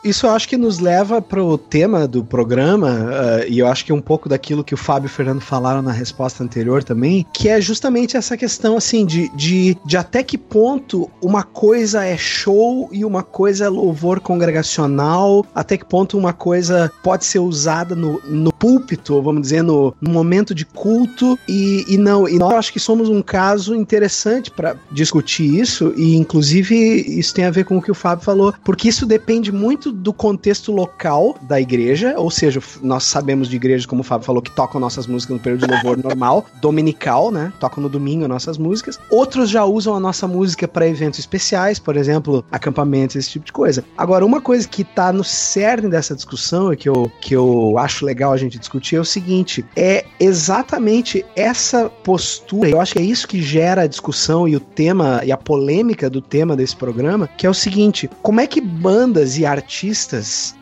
[0.04, 3.92] Isso eu acho que nos leva pro tema do programa, ah, e eu acho que
[3.92, 7.26] é um pouco daquilo que o Fábio e o Fernando falaram na resposta anterior também,
[7.34, 12.18] que é justamente essa questão, assim, de, de, de até que ponto uma coisa é
[12.18, 17.96] show e uma coisa é louvor congregacional, até que ponto uma coisa pode ser usada
[17.96, 22.54] no, no púlpito, vamos dizer, no, no momento de culto, e, e não, e nós
[22.56, 27.64] acho que somos um caso interessante para discutir isso, e inclusive isso tem a ver
[27.64, 32.16] com o que o Fábio falou, porque isso depende muito do contexto local da igreja,
[32.18, 35.42] ou seja, nós sabemos de igrejas, como o Fábio falou, que tocam nossas músicas no
[35.42, 37.54] período de louvor normal, dominical, né?
[37.60, 39.00] Tocam no domingo nossas músicas.
[39.10, 43.52] Outros já usam a nossa música para eventos especiais, por exemplo, acampamentos, esse tipo de
[43.52, 43.84] coisa.
[43.98, 48.06] Agora, uma coisa que tá no cerne dessa discussão e que eu, que eu acho
[48.06, 53.04] legal a gente discutir é o seguinte: é exatamente essa postura, eu acho que é
[53.04, 57.30] isso que gera a discussão e o tema e a polêmica do tema desse programa,
[57.38, 59.83] que é o seguinte: como é que bandas e artistas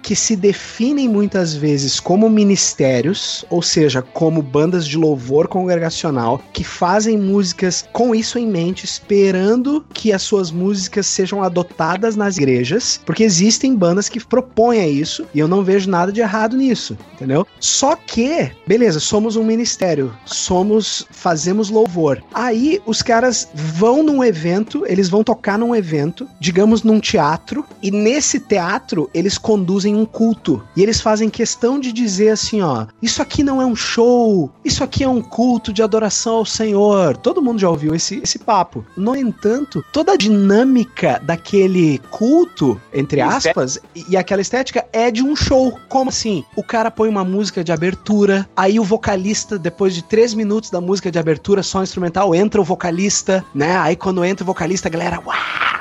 [0.02, 6.64] que se definem muitas vezes como ministérios, ou seja, como bandas de louvor congregacional, que
[6.64, 13.00] fazem músicas com isso em mente, esperando que as suas músicas sejam adotadas nas igrejas,
[13.06, 17.46] porque existem bandas que propõem isso e eu não vejo nada de errado nisso, entendeu?
[17.60, 22.24] Só que, beleza, somos um ministério, somos, fazemos louvor.
[22.34, 27.92] Aí os caras vão num evento, eles vão tocar num evento, digamos num teatro, e
[27.92, 30.64] nesse teatro eles conduzem um culto.
[30.76, 34.84] E eles fazem questão de dizer assim, ó, isso aqui não é um show, isso
[34.84, 37.18] aqui é um culto de adoração ao Senhor.
[37.18, 38.86] Todo mundo já ouviu esse, esse papo.
[38.96, 45.36] No entanto, toda a dinâmica daquele culto, entre aspas, e aquela estética é de um
[45.36, 45.78] show.
[45.90, 46.44] Como assim?
[46.56, 50.82] O cara põe uma música de abertura, aí o vocalista, depois de três minutos da
[50.82, 53.78] música de abertura só instrumental, entra o vocalista, né?
[53.78, 55.81] Aí quando entra o vocalista, a galera, uau!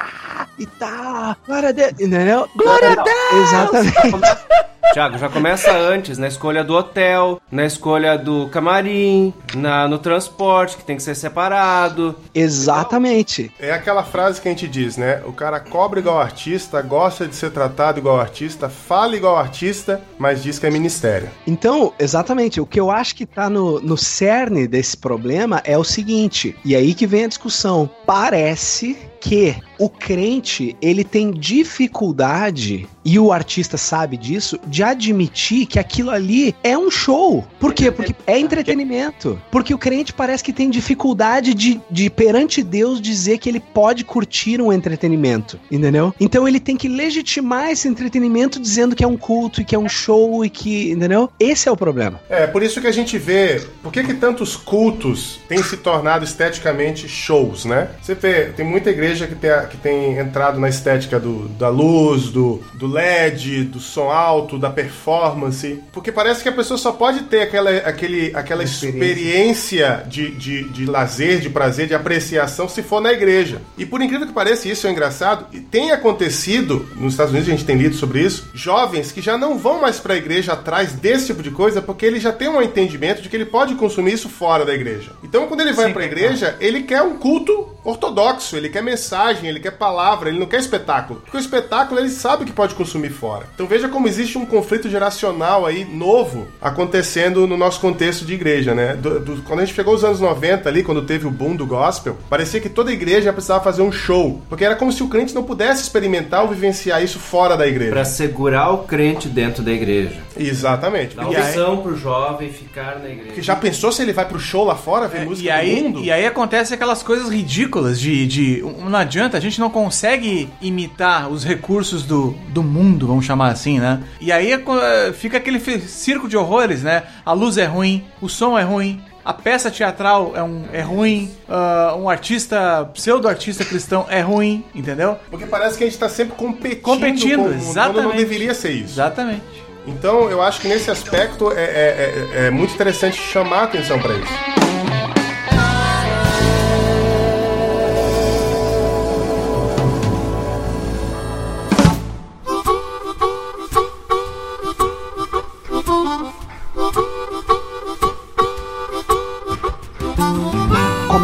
[0.60, 2.46] E tá, glória a Deus, entendeu?
[2.54, 3.48] Glória a Deus!
[3.48, 4.50] Exatamente.
[4.92, 10.76] Tiago, já começa antes, na escolha do hotel, na escolha do camarim, na, no transporte,
[10.76, 12.14] que tem que ser separado.
[12.34, 13.50] Exatamente.
[13.58, 15.22] É aquela frase que a gente diz, né?
[15.24, 20.42] O cara cobra igual artista, gosta de ser tratado igual artista, fala igual artista, mas
[20.42, 21.30] diz que é ministério.
[21.46, 25.84] Então, exatamente, o que eu acho que tá no, no cerne desse problema é o
[25.84, 27.88] seguinte, e aí que vem a discussão.
[28.04, 35.78] Parece que o crente, ele tem dificuldade, e o artista sabe disso, de admitir que
[35.78, 37.46] aquilo ali é um show.
[37.59, 37.90] Por quê?
[37.90, 39.40] Porque é entretenimento.
[39.50, 44.04] Porque o crente parece que tem dificuldade de, de perante Deus dizer que ele pode
[44.04, 46.14] curtir um entretenimento, entendeu?
[46.20, 49.78] Então ele tem que legitimar esse entretenimento dizendo que é um culto e que é
[49.78, 51.30] um show e que, entendeu?
[51.38, 52.20] Esse é o problema.
[52.28, 53.62] É, por isso que a gente vê.
[53.83, 57.88] Por que, que tantos cultos têm se tornado esteticamente shows, né?
[58.02, 62.28] Você vê, tem muita igreja que tem, que tem entrado na estética do, da luz,
[62.28, 65.82] do, do LED, do som alto, da performance.
[65.92, 70.86] Porque parece que a pessoa só pode ter aquela, aquele, aquela experiência, de, de, de
[70.86, 73.60] lazer, de prazer, de apreciação se for na igreja.
[73.76, 77.52] E por incrível que pareça, isso é engraçado, e tem acontecido, nos Estados Unidos a
[77.52, 80.92] gente tem lido sobre isso, jovens que já não vão mais para a igreja atrás
[80.92, 84.12] desse tipo de coisa porque ele já tem um entendimento de que ele pode consumir
[84.12, 85.12] isso fora da igreja.
[85.22, 89.48] Então quando ele vai para a igreja, ele quer um culto ortodoxo, ele quer mensagem,
[89.48, 91.20] ele quer palavra, ele não quer espetáculo.
[91.20, 93.46] Porque o espetáculo ele sabe que pode consumir fora.
[93.54, 98.74] Então veja como existe um conflito geracional aí novo acontecendo no nosso contexto de igreja,
[98.74, 98.94] né?
[98.94, 101.66] Do, do, quando a gente chegou aos anos 90 ali, quando teve o boom do
[101.66, 105.34] gospel, parecia que toda igreja precisava fazer um show, porque era como se o crente
[105.34, 107.92] não pudesse experimentar ou vivenciar isso fora da igreja.
[107.92, 110.20] Pra segurar o crente dentro da igreja.
[110.36, 111.16] Exatamente.
[111.16, 113.32] Dá E aí- opção pro jovem ficar na igreja.
[113.32, 115.76] que já pensou se ele vai pro show lá fora ver música É, E aí,
[115.76, 116.01] do mundo?
[116.05, 118.62] e aí acontece aquelas coisas ridículas de, de.
[118.91, 123.78] Não adianta, a gente não consegue imitar os recursos do, do mundo, vamos chamar assim,
[123.78, 124.01] né?
[124.20, 127.05] E aí é é, fica aquele circo de horrores, né?
[127.24, 129.01] A luz é ruim, o som é ruim.
[129.24, 135.16] A peça teatral é, um, é ruim, ah, um artista, pseudo-artista cristão é ruim, entendeu?
[135.30, 138.16] Porque parece que a gente tá sempre competindo, Competindo, com o mundo, quando não exatamente.
[138.16, 138.95] deveria ser isso.
[138.95, 139.43] Exatamente.
[139.86, 143.99] Então eu acho que nesse aspecto é, é- é- é muito interessante chamar a atenção
[144.01, 144.69] para isso.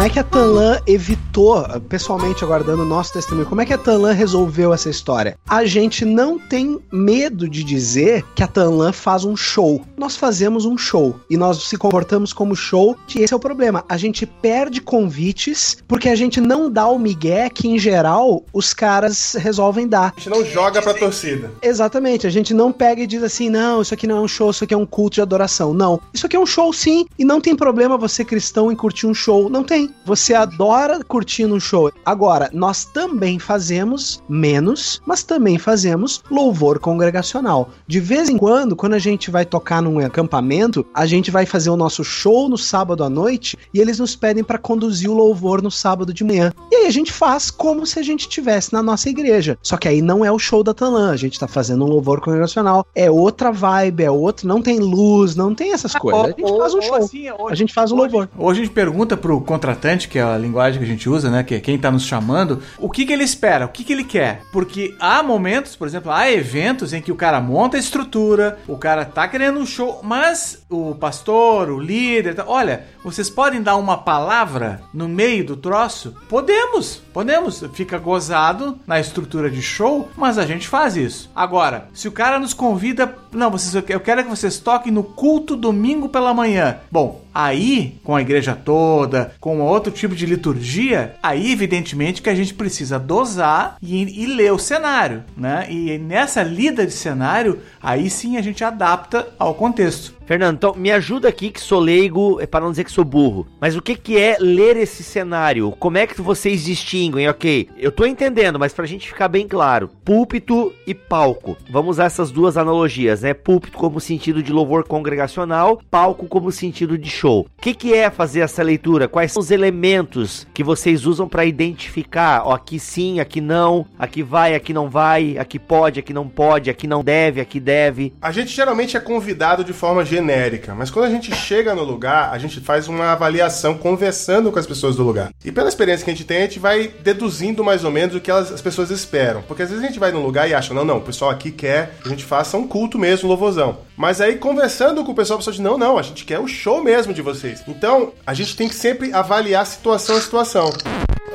[0.07, 3.79] É que a Tanlan evitou, pessoalmente agora dando o nosso testemunho, como é que a
[3.79, 5.37] Tanlan resolveu essa história?
[5.49, 9.85] A gente não tem medo de dizer que a Tanlan faz um show.
[9.97, 13.85] Nós fazemos um show e nós se comportamos como show, e esse é o problema.
[13.89, 18.73] A gente perde convites porque a gente não dá o migué que, em geral, os
[18.73, 20.13] caras resolvem dar.
[20.17, 21.51] A gente não joga pra torcida.
[21.61, 24.51] Exatamente, a gente não pega e diz assim, não, isso aqui não é um show,
[24.51, 25.75] isso aqui é um culto de adoração.
[25.75, 29.09] Não, isso aqui é um show sim, e não tem problema você cristão em curtir
[29.09, 29.51] um show.
[29.51, 29.96] Não tem.
[30.05, 31.91] Você adora curtindo um show.
[32.05, 37.71] Agora, nós também fazemos menos, mas também fazemos louvor congregacional.
[37.87, 41.71] De vez em quando, quando a gente vai tocar num acampamento, a gente vai fazer
[41.71, 45.63] o nosso show no sábado à noite e eles nos pedem para conduzir o louvor
[45.63, 46.53] no sábado de manhã.
[46.71, 49.59] E aí a gente faz como se a gente estivesse na nossa igreja.
[49.63, 52.21] Só que aí não é o show da Tanlan, a gente tá fazendo um louvor
[52.21, 52.87] congregacional.
[52.95, 56.25] É outra vibe, é outro, não tem luz, não tem essas coisas.
[56.25, 56.95] A gente faz um show.
[56.97, 58.29] assim, A gente faz um louvor.
[58.39, 61.43] Hoje a gente pergunta pro contratante, que é a linguagem que a gente usa, né?
[61.43, 64.05] Que é quem tá nos chamando, o que que ele espera, o que que ele
[64.05, 64.43] quer.
[64.53, 68.77] Porque há momentos, por exemplo, há eventos em que o cara monta a estrutura, o
[68.77, 73.77] cara tá querendo um show, mas o pastor, o líder, tá- olha, vocês podem dar
[73.77, 76.15] uma palavra no meio do troço?
[76.29, 77.63] Podemos, podemos.
[77.73, 81.31] Fica gozado na estrutura de show, mas a gente faz isso.
[81.35, 85.55] Agora, se o cara nos convida, não, vocês, eu quero que vocês toquem no culto
[85.57, 86.79] domingo pela manhã.
[86.91, 92.35] Bom, aí, com a igreja toda, com outro tipo de liturgia, aí evidentemente que a
[92.35, 95.67] gente precisa dosar e, e ler o cenário, né?
[95.69, 100.16] E nessa lida de cenário, aí sim a gente adapta ao contexto.
[100.27, 103.47] Fernando, então me ajuda aqui que sou leigo, é para não dizer que sou burro.
[103.61, 105.71] Mas o que que é ler esse cenário?
[105.79, 107.29] Como é que vocês distinguem?
[107.29, 111.57] Ok, eu tô entendendo, mas pra gente ficar bem claro, púlpito e palco.
[111.71, 113.35] Vamos usar essas duas analogias, né?
[113.35, 117.47] Púlpito como sentido de louvor congregacional, palco como sentido de show.
[117.57, 119.07] O que que é fazer essa leitura?
[119.07, 122.43] Quais são os elementos que vocês usam pra identificar?
[122.45, 126.69] Ó, aqui sim, aqui não, aqui vai, aqui não vai, aqui pode, aqui não pode,
[126.69, 128.13] aqui não deve, aqui deve.
[128.21, 132.33] A gente geralmente é convidado de forma genérica, mas quando a gente chega no lugar,
[132.33, 135.31] a gente faz uma avaliação conversando com as pessoas do lugar.
[135.45, 138.21] E pela experiência que a gente tem, a gente vai deduzindo mais ou menos o
[138.21, 139.43] que elas, as pessoas esperam.
[139.43, 141.51] Porque às vezes a gente vai num lugar e acha, não, não, o pessoal aqui
[141.51, 143.79] quer que a gente faça um culto mesmo, um louvorzão.
[143.97, 146.47] Mas aí conversando com o pessoal, a pessoa diz, não, não, a gente quer o
[146.47, 147.63] show mesmo de vocês.
[147.67, 150.71] Então, a gente tem que sempre avaliar situação a situação.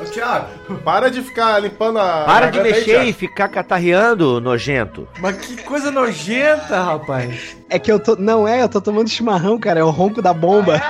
[0.00, 0.46] Ô, Thiago,
[0.84, 2.24] para de ficar limpando a.
[2.24, 3.04] Para de aí, mexer Thiago.
[3.08, 5.06] e ficar catarreando, nojento.
[5.18, 7.56] Mas que coisa nojenta, rapaz.
[7.68, 8.16] É que eu tô.
[8.16, 9.80] Não é, eu tô tomando chimarrão, cara.
[9.80, 10.80] É o ronco da bomba.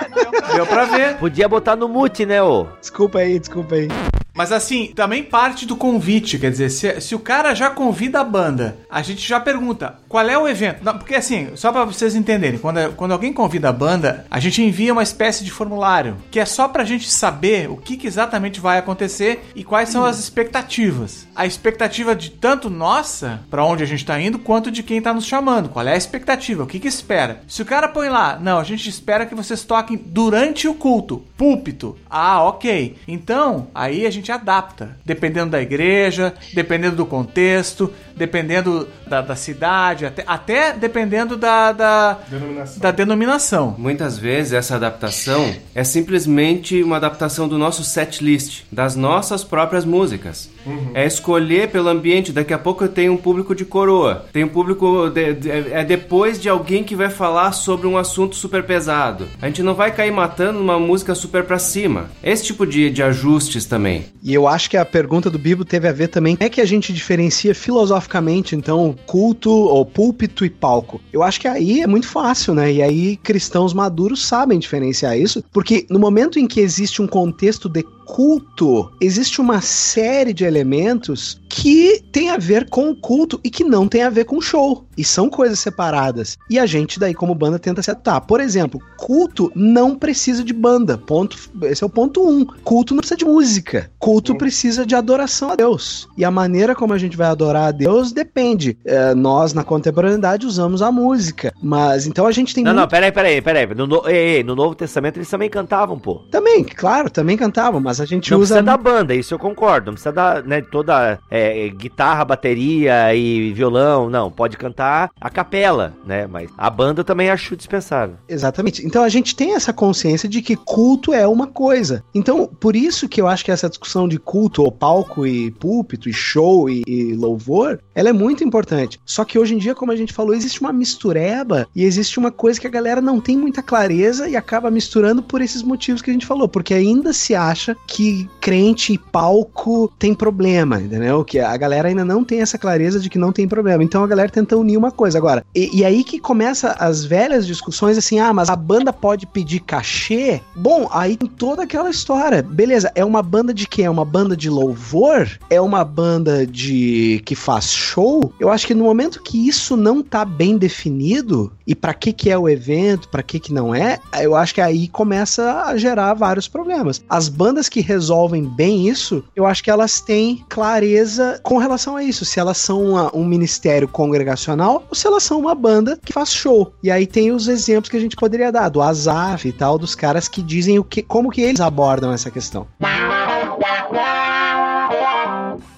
[0.55, 1.17] Deu pra ver.
[1.17, 2.67] Podia botar no mute, né, ô?
[2.81, 3.89] Desculpa aí, desculpa aí.
[4.35, 8.25] Mas assim, também parte do convite, quer dizer, se, se o cara já convida a
[8.25, 10.83] banda, a gente já pergunta qual é o evento.
[10.83, 14.63] Não, porque assim, só pra vocês entenderem, quando, quando alguém convida a banda, a gente
[14.63, 18.61] envia uma espécie de formulário, que é só pra gente saber o que, que exatamente
[18.61, 21.27] vai acontecer e quais são as expectativas.
[21.35, 25.13] A expectativa de tanto nossa, pra onde a gente tá indo, quanto de quem tá
[25.13, 25.69] nos chamando.
[25.69, 26.63] Qual é a expectativa?
[26.63, 27.43] O que que espera?
[27.47, 31.25] Se o cara põe lá, não, a gente espera que vocês toquem durante o culto,
[31.37, 31.97] púlpito.
[32.09, 32.97] Ah, ok.
[33.07, 39.35] Então, aí a gente gente adapta, dependendo da igreja, dependendo do contexto, dependendo da, da
[39.37, 42.81] cidade, até, até dependendo da, da, Denominação.
[42.81, 43.75] da denominação.
[43.79, 49.85] Muitas vezes essa adaptação é simplesmente uma adaptação do nosso set list, das nossas próprias
[49.85, 50.51] músicas.
[50.95, 52.31] É escolher pelo ambiente.
[52.33, 54.27] Daqui a pouco eu tenho um público de coroa.
[54.33, 55.11] Tem um público.
[55.11, 59.27] de- de- é depois de alguém que vai falar sobre um assunto super pesado.
[59.41, 62.07] A gente não vai cair matando uma música super pra cima.
[62.23, 64.05] Esse tipo de, de ajustes também.
[64.23, 66.37] E eu acho que a pergunta do Bibo teve a ver também.
[66.37, 71.01] Como é que a gente diferencia filosoficamente, então, culto ou púlpito e palco?
[71.13, 72.73] Eu acho que aí é muito fácil, né?
[72.73, 77.69] E aí cristãos maduros sabem diferenciar isso, porque no momento em que existe um contexto
[77.69, 83.51] de culto, existe uma série de elementos que tem a ver com o culto e
[83.51, 84.87] que não tem a ver com o show.
[84.97, 86.39] E são coisas separadas.
[86.49, 88.23] E a gente daí como banda tenta se atar.
[88.23, 90.97] Por exemplo, culto não precisa de banda.
[90.97, 92.47] Ponto, esse é o ponto um.
[92.65, 93.91] Culto não precisa de música.
[93.99, 96.09] Culto precisa de adoração a Deus.
[96.17, 98.79] E a maneira como a gente vai adorar a Deus depende.
[98.85, 102.91] É, nós na contemporaneidade usamos a música, mas então a gente tem Não, não, muito-
[102.91, 103.67] peraí, peraí, peraí.
[103.75, 106.23] No, no, ei, ei, no Novo Testamento eles também cantavam, pô.
[106.31, 109.87] também, claro, também cantavam, mas a gente Não usa precisa da banda, isso eu concordo.
[109.87, 114.11] Não precisa da, né, toda é, guitarra, bateria e violão.
[114.11, 116.27] Não, pode cantar a capela, né?
[116.27, 118.17] Mas a banda também acho dispensável.
[118.29, 118.85] Exatamente.
[118.85, 122.05] Então a gente tem essa consciência de que culto é uma coisa.
[122.15, 126.09] Então, por isso que eu acho que essa discussão de culto, ou palco e púlpito,
[126.09, 129.01] e show e, e louvor, ela é muito importante.
[129.05, 132.31] Só que hoje em dia, como a gente falou, existe uma mistureba e existe uma
[132.31, 136.11] coisa que a galera não tem muita clareza e acaba misturando por esses motivos que
[136.11, 136.49] a gente falou.
[136.49, 141.25] Porque ainda se acha que crente e palco tem problema, entendeu?
[141.39, 143.83] A galera ainda não tem essa clareza de que não tem problema.
[143.83, 145.19] Então a galera tenta unir uma coisa.
[145.19, 149.27] Agora, e, e aí que começa as velhas discussões assim: ah, mas a banda pode
[149.27, 150.41] pedir cachê?
[150.55, 152.43] Bom, aí tem toda aquela história.
[152.43, 153.83] Beleza, é uma banda de quê?
[153.83, 155.29] É uma banda de louvor?
[155.51, 158.33] É uma banda de que faz show?
[158.39, 162.31] Eu acho que no momento que isso não tá bem definido e pra que que
[162.31, 166.15] é o evento, pra que que não é, eu acho que aí começa a gerar
[166.15, 167.03] vários problemas.
[167.09, 172.03] As bandas que resolvem bem isso, eu acho que elas têm clareza com relação a
[172.03, 176.13] isso, se elas são uma- um ministério congregacional ou se elas são uma banda que
[176.13, 176.75] faz show.
[176.83, 179.95] E aí tem os exemplos que a gente poderia dar, do Azaf e tal, dos
[179.95, 182.67] caras que dizem o que, como que eles abordam essa questão.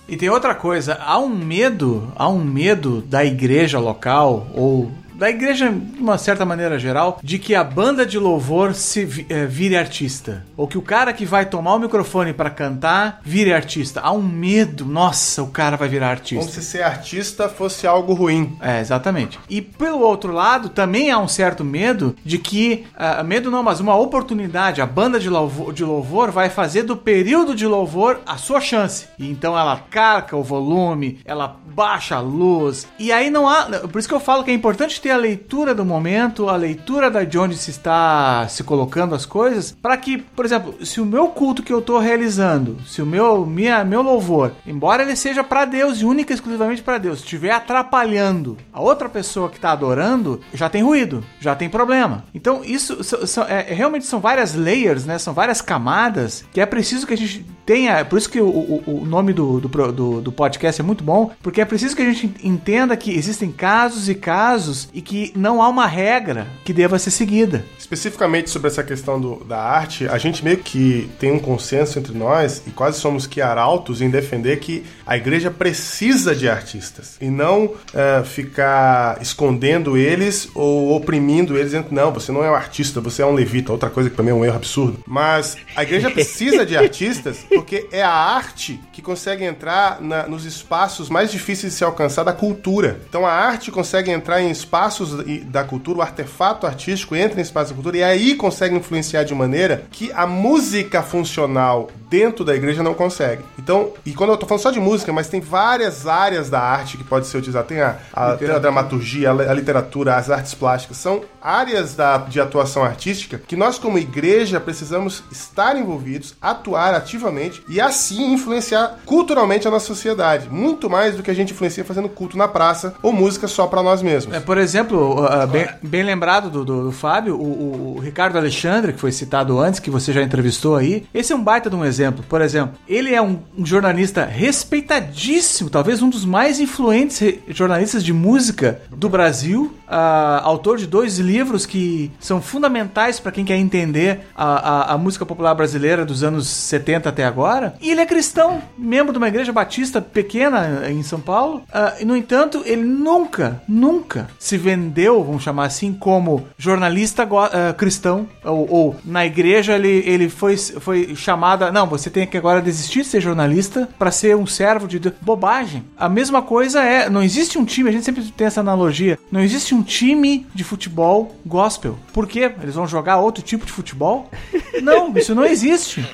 [0.07, 5.31] E tem outra coisa, há um medo, há um medo da igreja local ou da
[5.31, 9.77] igreja de uma certa maneira geral de que a banda de louvor se eh, vire
[9.77, 14.01] artista ou que o cara que vai tomar o microfone pra cantar vire artista.
[14.01, 16.61] Há um medo, nossa, o cara vai virar Como artista.
[16.61, 18.57] se ser artista fosse algo ruim.
[18.61, 19.39] É, exatamente.
[19.49, 22.85] E pelo outro lado, também há um certo medo de que.
[22.97, 24.81] ah, medo não, mas uma oportunidade.
[24.81, 29.07] A banda de louvor, de louvor vai fazer do período de louvor a sua chance.
[29.19, 32.87] E então ela carca o volume, ela baixa a luz.
[32.99, 33.65] E aí não há.
[33.91, 37.11] Por isso que eu falo que é importante ter a leitura do momento, a leitura
[37.11, 41.05] da de onde se está se colocando as coisas, para que, por exemplo, se o
[41.05, 45.45] meu culto que eu tô realizando, se o meu minha, meu louvor, embora ele seja
[45.45, 49.73] para Deus e única e exclusivamente para Deus, estiver atrapalhando a outra pessoa que tá
[49.73, 52.25] adorando, já tem ruído, já tem problema.
[52.35, 55.19] Então isso so- so- é, realmente são várias layers, né?
[55.19, 57.99] São várias camadas que é preciso que a gente tenha.
[57.99, 61.05] é Por isso que o, o, o nome do, do, do, do podcast é muito
[61.05, 65.33] bom, porque é preciso que a gente entenda que existem casos e casos e que
[65.35, 67.65] não há uma regra que deva ser seguida.
[67.79, 72.17] Especificamente sobre essa questão do- da arte, a gente meio que tem um consenso entre
[72.17, 77.27] nós e quase somos que arautos em defender que a igreja precisa de artistas e
[77.29, 81.73] não eh, ficar escondendo eles ou oprimindo eles.
[81.91, 83.73] Não, você não é um artista, você é um levita.
[83.73, 85.01] Outra coisa que também é um erro absurdo.
[85.07, 90.45] Mas a igreja precisa de artistas porque é a arte que consegue entrar na- nos
[90.45, 93.01] espaços mais difíceis de se alcançar da cultura.
[93.09, 94.84] Então a arte consegue entrar em espaços
[95.27, 99.25] e- da cultura, o artefato artístico entra em espaços da cultura e aí consegue influenciar
[99.25, 103.43] de maneira que a música funcional dentro da igreja não consegue.
[103.59, 106.97] Então, e quando eu tô falando só de música, mas tem várias áreas da arte
[106.97, 107.65] que pode ser utilizada.
[107.67, 110.97] Tem a, a, tem a dramaturgia, a, a literatura, as artes plásticas.
[110.97, 117.63] São áreas da, de atuação artística que nós, como igreja, precisamos estar envolvidos, atuar ativamente
[117.69, 120.49] e assim influenciar culturalmente a nossa sociedade.
[120.49, 123.83] Muito mais do que a gente influencia fazendo culto na praça ou música só para
[123.83, 124.35] nós mesmos.
[124.35, 128.93] É, por exemplo, uh, bem, bem lembrado do, do- do Fábio, o, o- Ricardo Alexandre,
[128.93, 131.85] que foi citado antes, que você já entrevistou aí, esse é um baita de um
[131.85, 132.25] exemplo.
[132.29, 138.13] Por exemplo, ele é um, um jornalista respeitadíssimo, talvez um dos mais influentes jornalistas de
[138.13, 139.73] música do Brasil.
[139.89, 144.45] ah, autor de dois livros que são fundamentais para quem quer entender a,
[144.91, 147.75] a, a música popular brasileira dos anos 70 até agora.
[147.81, 151.63] E ele é cristão, membro de uma igreja batista pequena em São Paulo.
[151.73, 157.75] Ah, e, no entanto, ele nunca, nunca se vendeu, vamos chamar assim, como jornalista ah,
[157.75, 158.27] cristão.
[158.43, 161.65] Ou, ou na igreja ele, ele foi, foi chamado.
[161.65, 164.99] a, Não, você tem que agora desistir de ser jornalista para ser um servo de
[164.99, 165.15] Deus.
[165.21, 165.85] Bobagem.
[165.97, 167.11] A mesma coisa é.
[167.11, 169.19] Não existe um time, a gente sempre tem essa analogia.
[169.31, 171.99] Não existe um time de futebol gospel.
[172.13, 172.51] Por quê?
[172.63, 174.31] Eles vão jogar outro tipo de futebol?
[174.83, 176.05] Não, isso não existe.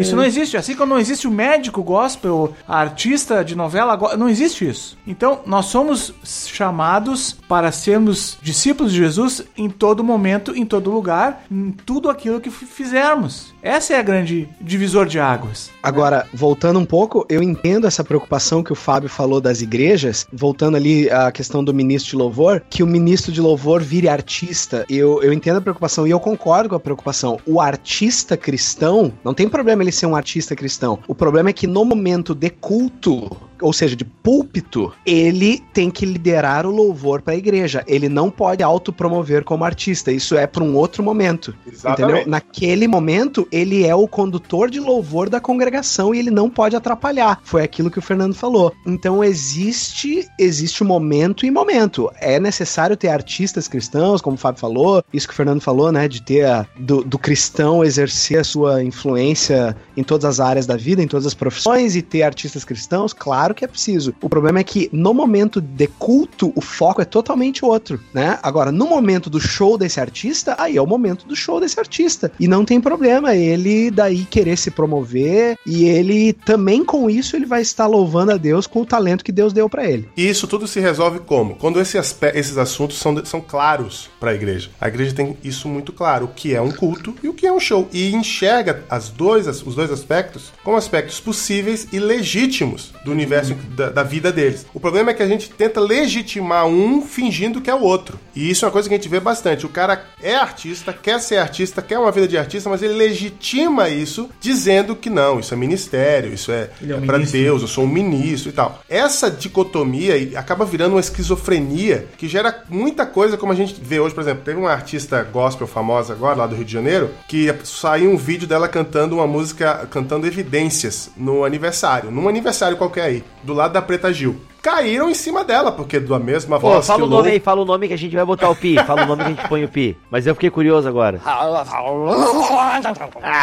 [0.00, 0.56] Isso não existe.
[0.56, 4.96] Assim como não existe o médico gospel, a artista de novela, não existe isso.
[5.06, 11.44] Então, nós somos chamados para sermos discípulos de Jesus em todo momento, em todo lugar,
[11.50, 13.52] em tudo aquilo que fizermos.
[13.62, 15.70] Essa é a grande divisor de águas.
[15.82, 20.76] Agora, voltando um pouco, eu entendo essa preocupação que o Fábio falou das igrejas, voltando
[20.76, 24.84] ali à questão do ministro de louvor, que o ministro de louvor vire artista.
[24.88, 27.38] Eu, eu entendo a preocupação e eu concordo com a preocupação.
[27.46, 30.98] O artista cristão, não tem problema ele ser um artista cristão.
[31.06, 33.30] O problema é que no momento de culto,
[33.62, 37.82] ou seja, de púlpito, ele tem que liderar o louvor para a igreja.
[37.86, 40.12] Ele não pode autopromover como artista.
[40.12, 41.54] Isso é para um outro momento.
[41.66, 42.12] Exatamente.
[42.12, 42.30] Entendeu?
[42.30, 47.40] Naquele momento, ele é o condutor de louvor da congregação e ele não pode atrapalhar.
[47.44, 48.72] Foi aquilo que o Fernando falou.
[48.86, 52.10] Então existe existe um momento e momento.
[52.20, 56.08] É necessário ter artistas cristãos, como o Fábio falou, isso que o Fernando falou, né,
[56.08, 60.76] de ter a- do, do cristão exercer a sua influência em todas as áreas da
[60.76, 64.14] vida, em todas as profissões e ter artistas cristãos, claro que é preciso.
[64.20, 68.38] O problema é que no momento de culto, o foco é totalmente outro, né?
[68.42, 72.32] Agora, no momento do show desse artista, aí é o momento do show desse artista.
[72.38, 77.46] E não tem problema ele daí querer se promover e ele também com isso ele
[77.46, 80.08] vai estar louvando a Deus com o talento que Deus deu pra ele.
[80.16, 81.54] E isso tudo se resolve como?
[81.56, 81.98] Quando esse
[82.34, 84.70] esses assuntos são, são claros para a igreja.
[84.80, 87.52] A igreja tem isso muito claro, o que é um culto e o que é
[87.52, 87.88] um show.
[87.92, 93.90] E enxerga as dois, os dois aspectos como aspectos possíveis e legítimos do universo da,
[93.90, 94.66] da vida deles.
[94.72, 98.18] O problema é que a gente tenta legitimar um fingindo que é o outro.
[98.34, 99.66] E isso é uma coisa que a gente vê bastante.
[99.66, 103.88] O cara é artista, quer ser artista, quer uma vida de artista, mas ele legitima
[103.88, 107.22] isso dizendo que não, isso é ministério, isso é, Ele é um é para.
[107.32, 107.62] Deus.
[107.62, 108.82] Eu sou um ministro e tal.
[108.88, 114.14] Essa dicotomia acaba virando uma esquizofrenia que gera muita coisa, como a gente vê hoje,
[114.14, 114.42] por exemplo.
[114.44, 118.46] Teve uma artista gospel famosa agora, lá do Rio de Janeiro, que saiu um vídeo
[118.46, 123.82] dela cantando uma música, cantando evidências no aniversário, num aniversário qualquer aí, do lado da
[123.82, 124.36] Preta Gil.
[124.62, 127.32] Caíram em cima dela, porque da mesma Pô, voz fala que o o nome Lou-
[127.32, 128.76] aí, fala o nome que a gente vai botar o pi.
[128.84, 129.98] Fala o nome que a gente põe o pi.
[130.08, 131.20] Mas eu fiquei curioso agora.
[131.26, 131.64] Ah,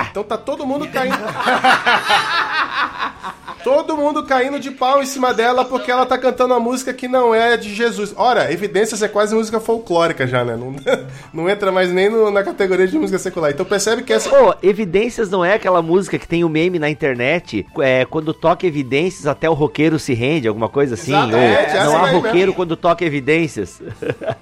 [0.09, 1.17] Então tá todo mundo caindo.
[3.63, 7.07] todo mundo caindo de pau em cima dela porque ela tá cantando uma música que
[7.07, 8.13] não é de Jesus.
[8.15, 10.55] Ora, Evidências é quase música folclórica já, né?
[10.55, 10.75] Não,
[11.33, 13.51] não entra mais nem no- na categoria de música secular.
[13.51, 14.29] Então percebe que essa.
[14.29, 18.65] Pô, Evidências não é aquela música que tem o meme na internet, é, quando toca
[18.65, 21.11] Evidências até o roqueiro se rende, alguma coisa assim?
[21.11, 22.53] Exato, Ou é, não há roqueiro mesmo.
[22.53, 23.81] quando toca Evidências.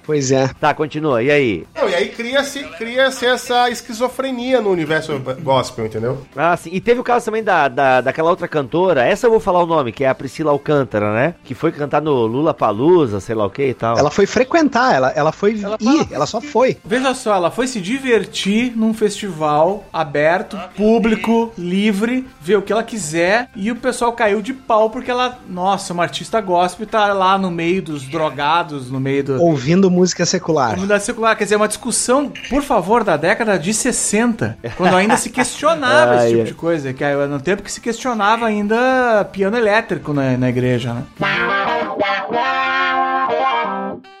[0.04, 0.48] Pois é.
[0.58, 1.66] tá, continua, e aí?
[1.76, 6.18] Não, e aí cria-se cria essa esquizofrenia no universo gospel, entendeu?
[6.34, 6.70] Ah, sim.
[6.72, 9.66] E teve o caso também da, da, daquela outra cantora, essa eu vou falar o
[9.66, 11.34] nome, que é a Priscila Alcântara, né?
[11.44, 13.98] Que foi cantar no Lula Palusa, sei lá o que e tal.
[13.98, 16.76] Ela foi frequentar, ela, ela foi ir, ela só foi.
[16.84, 22.82] Veja só, ela foi se divertir num festival aberto, público, livre, ver o que ela
[22.82, 27.38] quiser e o pessoal caiu de pau porque ela, nossa, uma artista gospel tá lá
[27.38, 29.42] no meio dos drogados, no meio do.
[29.42, 30.70] Ouvindo música secular.
[30.70, 35.30] Comunidade secular, quer dizer, uma discussão, por favor, da década de 60, quando ainda se
[35.30, 36.46] questionava esse Ai, tipo ai.
[36.46, 38.97] de coisa, que era no tempo que se questionava ainda
[39.32, 41.02] piano elétrico na, na igreja, né?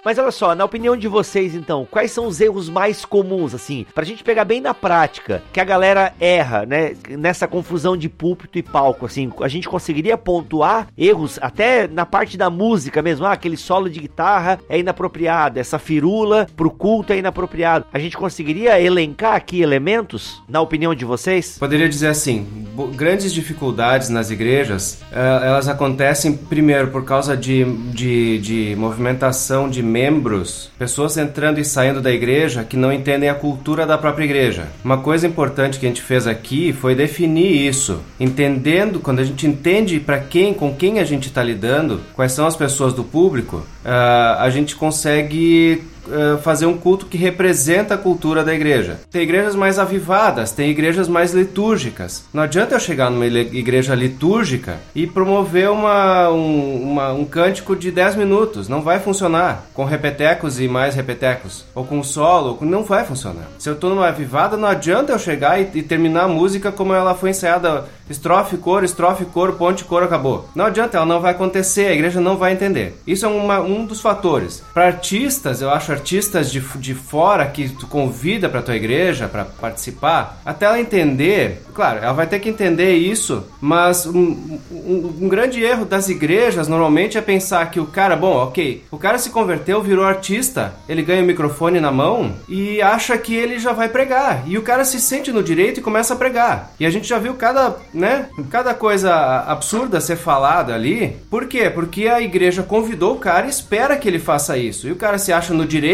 [0.04, 3.84] Mas olha só, na opinião de vocês, então, quais são os erros mais comuns, assim,
[3.94, 8.58] pra gente pegar bem na prática, que a galera erra, né, nessa confusão de púlpito
[8.58, 13.32] e palco, assim, a gente conseguiria pontuar erros até na parte da música mesmo, ah,
[13.32, 17.86] aquele solo de guitarra é inapropriado, essa firula pro culto é inapropriado.
[17.92, 21.58] A gente conseguiria elencar aqui elementos, na opinião de vocês?
[21.58, 22.46] Poderia dizer assim,
[22.94, 29.82] grandes dificuldades nas igrejas, eh, elas acontecem primeiro por causa de, de, de movimentação de
[29.98, 34.68] membros, pessoas entrando e saindo da igreja que não entendem a cultura da própria igreja.
[34.84, 39.44] Uma coisa importante que a gente fez aqui foi definir isso, entendendo, quando a gente
[39.44, 43.66] entende para quem, com quem a gente está lidando, quais são as pessoas do público,
[43.84, 49.00] ah, a gente consegue eh, fazer um culto que representa a cultura da igreja.
[49.10, 52.24] Tem igrejas mais avivadas, tem igrejas mais litúrgicas.
[52.32, 57.90] Não adianta eu chegar numa igreja litúrgica e promover uma, um, uma- um cântico de
[57.90, 58.68] 10 minutos.
[58.68, 59.66] Não vai funcionar.
[59.74, 61.64] Com repetecos e mais repetecos.
[61.74, 63.48] Ou com solo, não vai funcionar.
[63.58, 66.92] Se eu tô numa avivada, não adianta eu chegar e, e terminar a música como
[66.94, 67.84] ela foi ensaiada.
[68.08, 70.48] Estrofe, coro, estrofe, coro, ponte, coro, acabou.
[70.54, 72.98] Não adianta, ela não vai acontecer, a igreja não vai entender.
[73.06, 74.62] Isso é uma- um dos fatores.
[74.72, 79.44] Para artistas, eu acho artistas de, de fora que tu convida para tua igreja para
[79.44, 85.28] participar, até ela entender, claro, ela vai ter que entender isso, mas um, um- um
[85.28, 89.30] grande erro das igrejas normalmente é pensar que o cara, bom, ok, o cara se
[89.30, 93.88] converteu, virou artista, ele ganha o microfone na mão e acha que ele já vai
[93.88, 94.42] pregar.
[94.46, 96.72] E o cara se sente no direito e começa a pregar.
[96.78, 99.12] E a gente já viu cada, né, cada coisa
[99.46, 101.16] absurda ser falada ali.
[101.30, 101.68] Por quê?
[101.70, 104.86] Porque a igreja convidou o cara e espera que ele faça isso.
[104.86, 105.87] E o cara se acha no direito,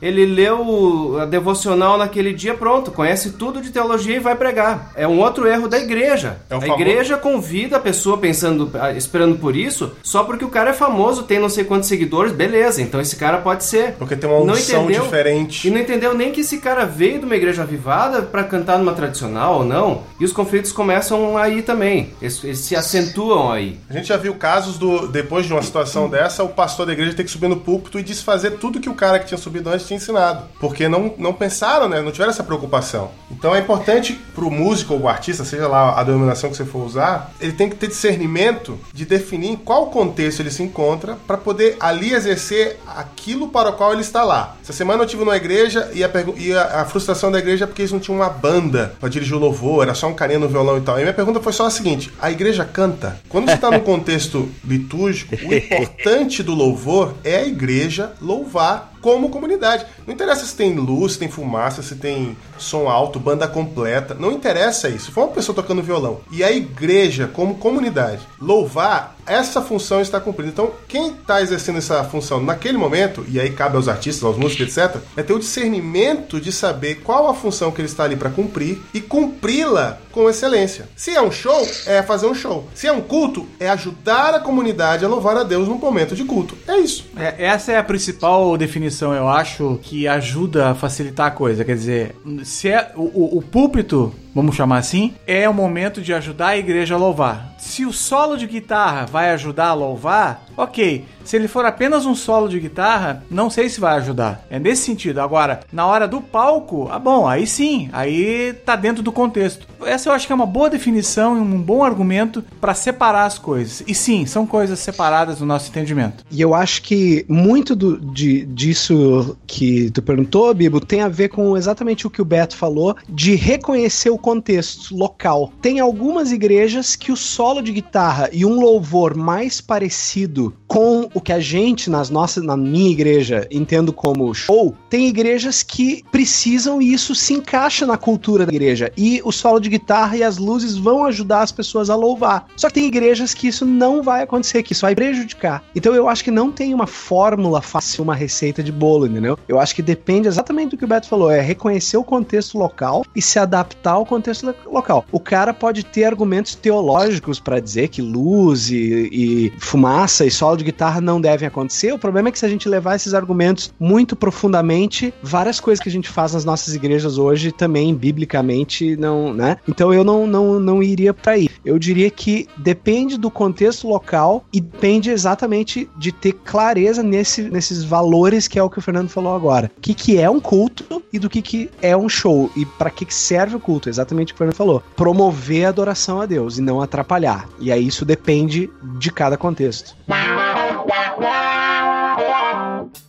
[0.00, 4.92] ele leu a devocional naquele dia, pronto, conhece tudo de teologia e vai pregar.
[4.94, 6.38] É um outro erro da igreja.
[6.50, 10.70] É a igreja convida a pessoa pensando, ah, esperando por isso, só porque o cara
[10.70, 13.92] é famoso, tem não sei quantos seguidores, beleza, então esse cara pode ser.
[13.92, 15.02] Porque tem uma Não unção entendeu?
[15.04, 15.66] diferente.
[15.66, 18.92] E não entendeu nem que esse cara veio de uma igreja avivada pra cantar numa
[18.92, 20.02] tradicional ou não.
[20.18, 22.10] E os conflitos começam aí também.
[22.20, 23.78] Eles, eles se acentuam aí.
[23.88, 27.14] A gente já viu casos do, depois de uma situação dessa, o pastor da igreja
[27.14, 29.86] ter que subir no púlpito e desfazer tudo que o cara que tinha subido antes
[29.86, 30.44] tinha ensinado.
[30.60, 32.00] Porque não, não pensaram, né?
[32.00, 33.10] Não tiveram essa preocupação.
[33.30, 36.84] Então é importante pro músico ou o artista, seja lá a denominação que você for
[36.84, 41.36] usar, ele tem que ter discernimento de definir em qual contexto ele se encontra para
[41.36, 44.56] poder ali exercer aquilo para o qual ele está lá.
[44.62, 47.66] Essa semana eu tive numa igreja e a, e a- a frustração da igreja é
[47.66, 50.48] porque eles não tinham uma banda para dirigir o louvor, era só um carinha no
[50.48, 50.98] violão e tal.
[50.98, 53.18] E minha pergunta foi só a seguinte: a igreja canta?
[53.28, 59.28] Quando você está num contexto litúrgico, o importante do louvor é a igreja louvar como
[59.28, 59.84] comunidade.
[60.06, 64.16] Não interessa se tem luz, se tem fumaça, se tem som alto, banda completa.
[64.18, 65.12] Não interessa isso.
[65.12, 70.50] For uma pessoa tocando violão e a igreja, como comunidade, louvar, essa função está cumprida.
[70.50, 74.76] Então, quem está exercendo essa função naquele momento, e aí cabe aos artistas, aos músicos,
[74.76, 78.30] etc., é ter o discernimento de saber qual a função que ele está ali para
[78.30, 80.88] cumprir e cumpri-la com excelência.
[80.94, 82.68] Se é um show, é fazer um show.
[82.74, 86.24] Se é um culto, é ajudar a comunidade a louvar a Deus num momento de
[86.24, 86.56] culto.
[86.68, 87.06] É isso.
[87.16, 91.64] É, essa é a principal definição, eu acho, que ajuda a facilitar a coisa.
[91.64, 96.12] Quer dizer, se é o, o- o púlpito, vamos chamar assim, é o momento de
[96.12, 97.54] ajudar a igreja a louvar.
[97.58, 101.04] Se o solo de guitarra vai ajudar a louvar, ok.
[101.24, 104.44] Se ele for apenas um solo de guitarra, não sei se vai ajudar.
[104.50, 105.20] É nesse sentido.
[105.20, 109.66] Agora, na hora do palco, ah bom, aí sim, aí tá dentro do contexto.
[109.86, 113.38] Essa eu acho que é uma boa definição e um bom argumento para separar as
[113.38, 113.82] coisas.
[113.86, 116.24] E sim, são coisas separadas no nosso entendimento.
[116.30, 121.28] E eu acho que muito do, de, disso que tu perguntou, Bibo, tem a ver
[121.30, 125.52] com exatamente o que o Beto falou, de reconhecer o contexto local.
[125.60, 131.20] Tem algumas igrejas que o solo de guitarra e um louvor mais parecido com o
[131.20, 136.80] que a gente, nas nossas, na minha igreja, entendo como show, tem igrejas que precisam
[136.80, 138.90] e isso se encaixa na cultura da igreja.
[138.96, 142.46] E o solo de guitarra e as luzes vão ajudar as pessoas a louvar.
[142.56, 145.62] Só que tem igrejas que isso não vai acontecer, que isso vai prejudicar.
[145.76, 149.38] Então eu acho que não tem uma fórmula fácil, uma receita de bolo, entendeu?
[149.46, 153.04] Eu acho que depende exatamente do que o Beto falou, é reconhecer o contexto local
[153.14, 155.04] e se adaptar ao contexto lo- local.
[155.12, 160.56] O cara pode ter argumentos teológicos para dizer que luz e, e fumaça e solo
[160.56, 161.92] de guitarra não devem acontecer.
[161.92, 165.88] O problema é que se a gente levar esses argumentos muito profundamente, várias coisas que
[165.88, 169.56] a gente faz nas nossas igrejas hoje também biblicamente não, né?
[169.68, 171.48] Então eu não não, não iria para aí.
[171.64, 177.84] Eu diria que depende do contexto local e depende exatamente de ter clareza nesse, nesses
[177.84, 179.70] valores que é o que o Fernando falou agora.
[179.76, 182.90] O que, que é um culto e do que, que é um show e para
[182.90, 184.82] que, que serve o culto, exatamente o que o Fernando falou.
[184.96, 187.48] Promover a adoração a Deus e não atrapalhar.
[187.58, 189.96] E aí isso depende de cada contexto.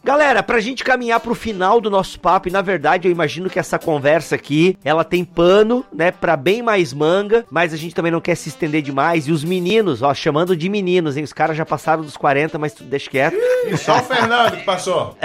[0.05, 3.57] Galera, pra gente caminhar pro final do nosso papo, e na verdade eu imagino que
[3.57, 8.11] essa conversa aqui, ela tem pano, né, pra bem mais manga, mas a gente também
[8.11, 9.27] não quer se estender demais.
[9.27, 12.75] E os meninos, ó, chamando de meninos, hein, os caras já passaram dos 40, mas
[12.75, 13.35] tu deixa quieto.
[13.67, 15.17] E só o Fernando que passou.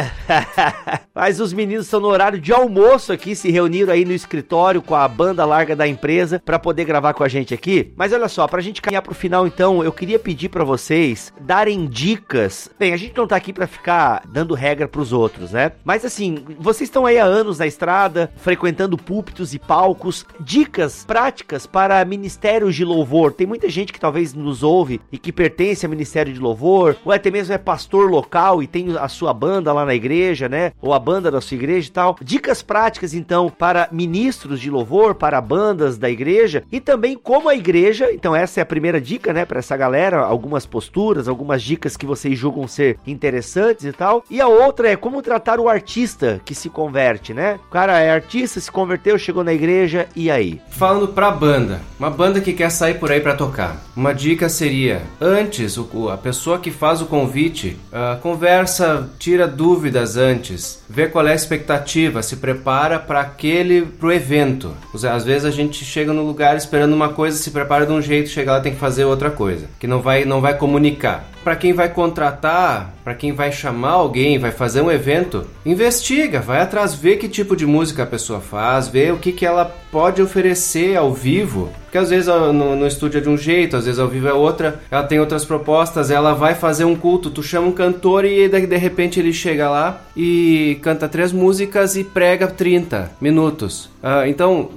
[1.15, 4.95] Mas os meninos estão no horário de almoço aqui, se reuniram aí no escritório com
[4.95, 7.93] a banda larga da empresa pra poder gravar com a gente aqui.
[7.95, 11.85] Mas olha só, pra gente caminhar pro final então, eu queria pedir pra vocês darem
[11.87, 12.71] dicas.
[12.79, 15.73] Bem, a gente não tá aqui pra ficar dando regra regra pros outros, né?
[15.85, 21.67] Mas assim, vocês estão aí há anos na estrada, frequentando púlpitos e palcos, dicas práticas
[21.67, 23.33] para ministérios de louvor.
[23.33, 27.13] Tem muita gente que talvez nos ouve e que pertence a ministério de louvor, ou
[27.13, 30.73] até mesmo é pastor local e tem a sua banda lá na igreja, né?
[30.81, 32.17] Ou a banda da sua igreja e tal.
[32.23, 37.55] Dicas práticas então para ministros de louvor, para bandas da igreja e também como a
[37.55, 41.97] igreja, então essa é a primeira dica, né, para essa galera, algumas posturas, algumas dicas
[41.97, 44.25] que vocês julgam ser interessantes e tal.
[44.31, 47.59] E a é como tratar o artista que se converte, né?
[47.67, 50.61] O cara é artista, se converteu, chegou na igreja e aí?
[50.69, 53.77] Falando pra banda, uma banda que quer sair por aí pra tocar.
[53.97, 55.79] Uma dica seria, antes,
[56.13, 61.35] a pessoa que faz o convite, uh, conversa, tira dúvidas antes, vê qual é a
[61.35, 64.75] expectativa, se prepara para aquele, pro evento.
[64.95, 68.29] Às vezes a gente chega no lugar esperando uma coisa, se prepara de um jeito,
[68.29, 71.25] chega lá tem que fazer outra coisa, que não vai, não vai comunicar.
[71.43, 76.61] Para quem vai contratar, para quem vai chamar alguém, vai fazer um evento, investiga, vai
[76.61, 80.23] atrás, vê que tipo de música a pessoa faz, vê o que, que ela pode
[80.23, 81.73] oferecer ao vivo.
[81.91, 84.33] Porque às vezes no, no estúdio é de um jeito, às vezes ao vivo é
[84.33, 88.49] outra, ela tem outras propostas, ela vai fazer um culto, tu chama um cantor e
[88.49, 93.87] de, de repente ele chega lá e canta três músicas e prega 30 minutos.
[94.01, 94.71] Uh, então,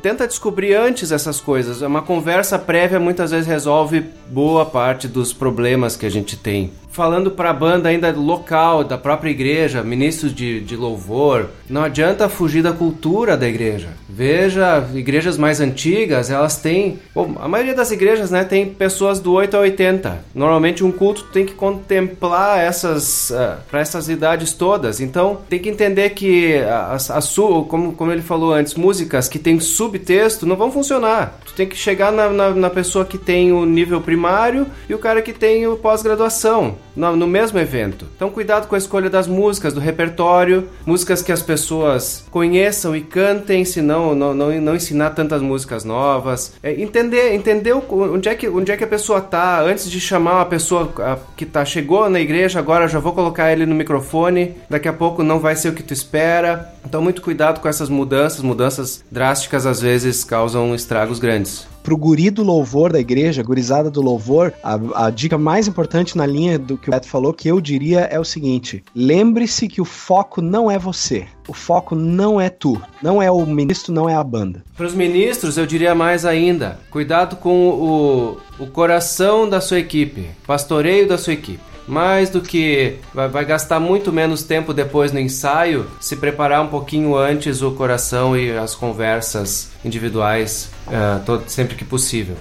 [0.00, 1.82] tenta descobrir antes essas coisas.
[1.82, 7.32] Uma conversa prévia muitas vezes resolve boa parte dos problemas que a gente tem falando
[7.32, 12.62] para a banda ainda local, da própria igreja, ministros de, de louvor, não adianta fugir
[12.62, 13.88] da cultura da igreja.
[14.08, 16.98] Veja, igrejas mais antigas, elas têm.
[17.14, 20.24] Bom, a maioria das igrejas né, tem pessoas do 8 a 80.
[20.34, 23.30] Normalmente um culto tem que contemplar essas.
[23.30, 25.00] Uh, eh, para essas idades todas.
[25.00, 27.22] Então tem que entender que, a, a, a,
[27.68, 31.38] como, como ele falou antes, músicas que tem subtexto não vão funcionar.
[31.44, 34.98] Tu tem que chegar na, na, na pessoa que tem o nível primário e o
[34.98, 38.06] cara que tem o pós-graduação no, no, mesmo evento.
[38.14, 43.00] Então, cuidado com a escolha das músicas, do repertório, músicas que as pessoas conheçam e
[43.00, 46.43] cantem, senão não, não, não ensinar tantas músicas novas.
[46.62, 50.36] É, entender entender onde é, que, onde é que a pessoa tá, antes de chamar
[50.36, 50.92] uma pessoa
[51.36, 55.22] que tá, chegou na igreja, agora já vou colocar ele no microfone, daqui a pouco
[55.22, 56.72] não vai ser o que tu espera.
[56.84, 62.30] Então, muito cuidado com essas mudanças, mudanças drásticas às vezes causam estragos grandes pro guri
[62.30, 66.78] do louvor da igreja, gurizada do louvor, a, a dica mais importante na linha do
[66.78, 70.70] que o Beto falou, que eu diria é o seguinte: lembre-se que o foco não
[70.70, 71.26] é você.
[71.46, 74.64] O foco não é tu, não é o ministro, não é a banda.
[74.74, 80.30] Para os ministros, eu diria mais ainda: cuidado com o, o coração da sua equipe,
[80.46, 85.20] pastoreio da sua equipe mais do que vai, vai, gastar muito menos tempo depois no
[85.20, 91.74] ensaio, se preparar um pouquinho antes o coração e as conversas individuais, uh, todo, sempre
[91.74, 92.36] que possível.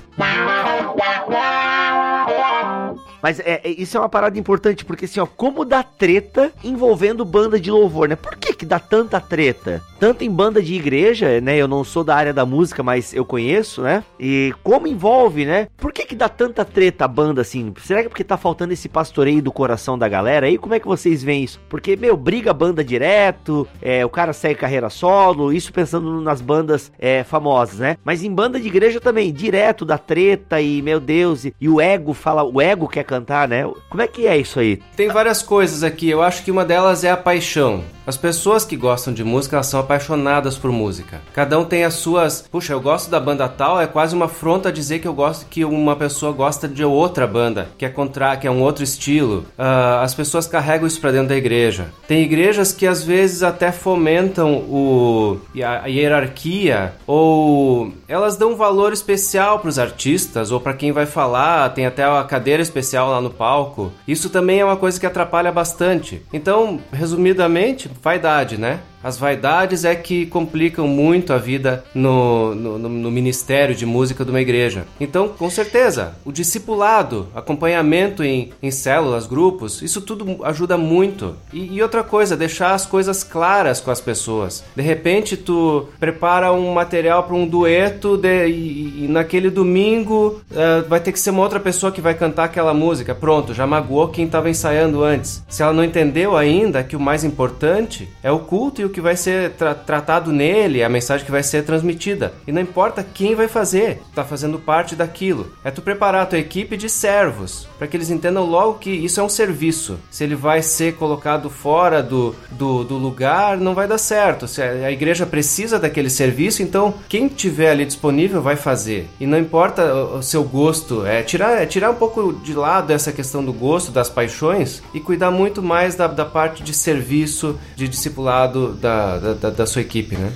[3.23, 7.23] Mas é, é, isso é uma parada importante, porque assim, ó, como dá treta envolvendo
[7.23, 8.17] banda de louvor, né?
[8.17, 9.81] Por que que dá tanta treta?
[9.97, 11.55] Tanto em banda de igreja, né?
[11.55, 14.03] Eu não sou da área da música, mas eu conheço, né?
[14.19, 15.69] E como envolve, né?
[15.77, 17.73] Por que que dá tanta treta a banda, assim?
[17.81, 20.57] Será que é porque tá faltando esse pastoreio do coração da galera aí?
[20.57, 21.61] Como é que vocês veem isso?
[21.69, 26.41] Porque, meu, briga a banda direto, é, o cara segue carreira solo, isso pensando nas
[26.41, 27.95] bandas é, famosas, né?
[28.03, 31.79] Mas em banda de igreja também, direto da treta e, meu Deus, e, e o
[31.79, 33.63] ego fala, o ego quer cantar, né?
[33.89, 34.77] Como é que é isso aí?
[34.95, 36.09] Tem várias coisas aqui.
[36.09, 37.83] Eu acho que uma delas é a paixão.
[38.05, 41.21] As pessoas que gostam de música, elas são apaixonadas por música.
[41.33, 42.41] Cada um tem as suas.
[42.51, 45.63] Puxa, eu gosto da banda tal, é quase uma afronta dizer que eu gosto que
[45.63, 49.45] uma pessoa gosta de outra banda, que é contra, que é um outro estilo.
[49.57, 51.87] Uh, as pessoas carregam isso para dentro da igreja.
[52.05, 58.91] Tem igrejas que às vezes até fomentam o a, hierarquia ou elas dão um valor
[58.91, 61.69] especial para os artistas ou para quem vai falar.
[61.69, 63.93] Tem até a cadeira especial lá no palco.
[64.05, 66.21] Isso também é uma coisa que atrapalha bastante.
[66.33, 68.79] Então, resumidamente vaidade, né?
[69.03, 74.31] As vaidades é que complicam muito a vida no, no, no, ministério de música de
[74.31, 74.85] uma igreja.
[74.99, 81.35] Então, com certeza, o discipulado, acompanhamento em, em células, grupos, isso tudo ajuda muito.
[81.51, 84.63] E, e outra coisa, deixar as coisas claras com as pessoas.
[84.75, 90.87] De repente, tu prepara um material para um dueto de, e, e, naquele domingo uh,
[90.87, 93.13] vai ter que ser uma outra pessoa que vai cantar aquela música.
[93.13, 95.43] Pronto, já magoou quem estava ensaiando antes.
[95.49, 99.01] Se ela não entendeu ainda que o mais importante é o culto e o que
[99.01, 102.33] vai ser tra tratado nele, a mensagem que vai ser transmitida.
[102.47, 105.51] E não importa quem vai fazer, tá fazendo parte daquilo.
[105.63, 109.19] É tu preparar a tua equipe de servos, para que eles entendam logo que isso
[109.19, 109.99] é um serviço.
[110.09, 114.47] Se ele vai ser colocado fora do, do, do lugar, não vai dar certo.
[114.47, 119.09] Se a igreja precisa daquele serviço, então quem tiver ali disponível vai fazer.
[119.19, 122.91] E não importa o, o seu gosto, é tirar, é tirar um pouco de lado
[122.91, 127.57] essa questão do gosto, das paixões e cuidar muito mais da, da parte de serviço,
[127.75, 130.31] de discipulado da, da, da sua equipe, né?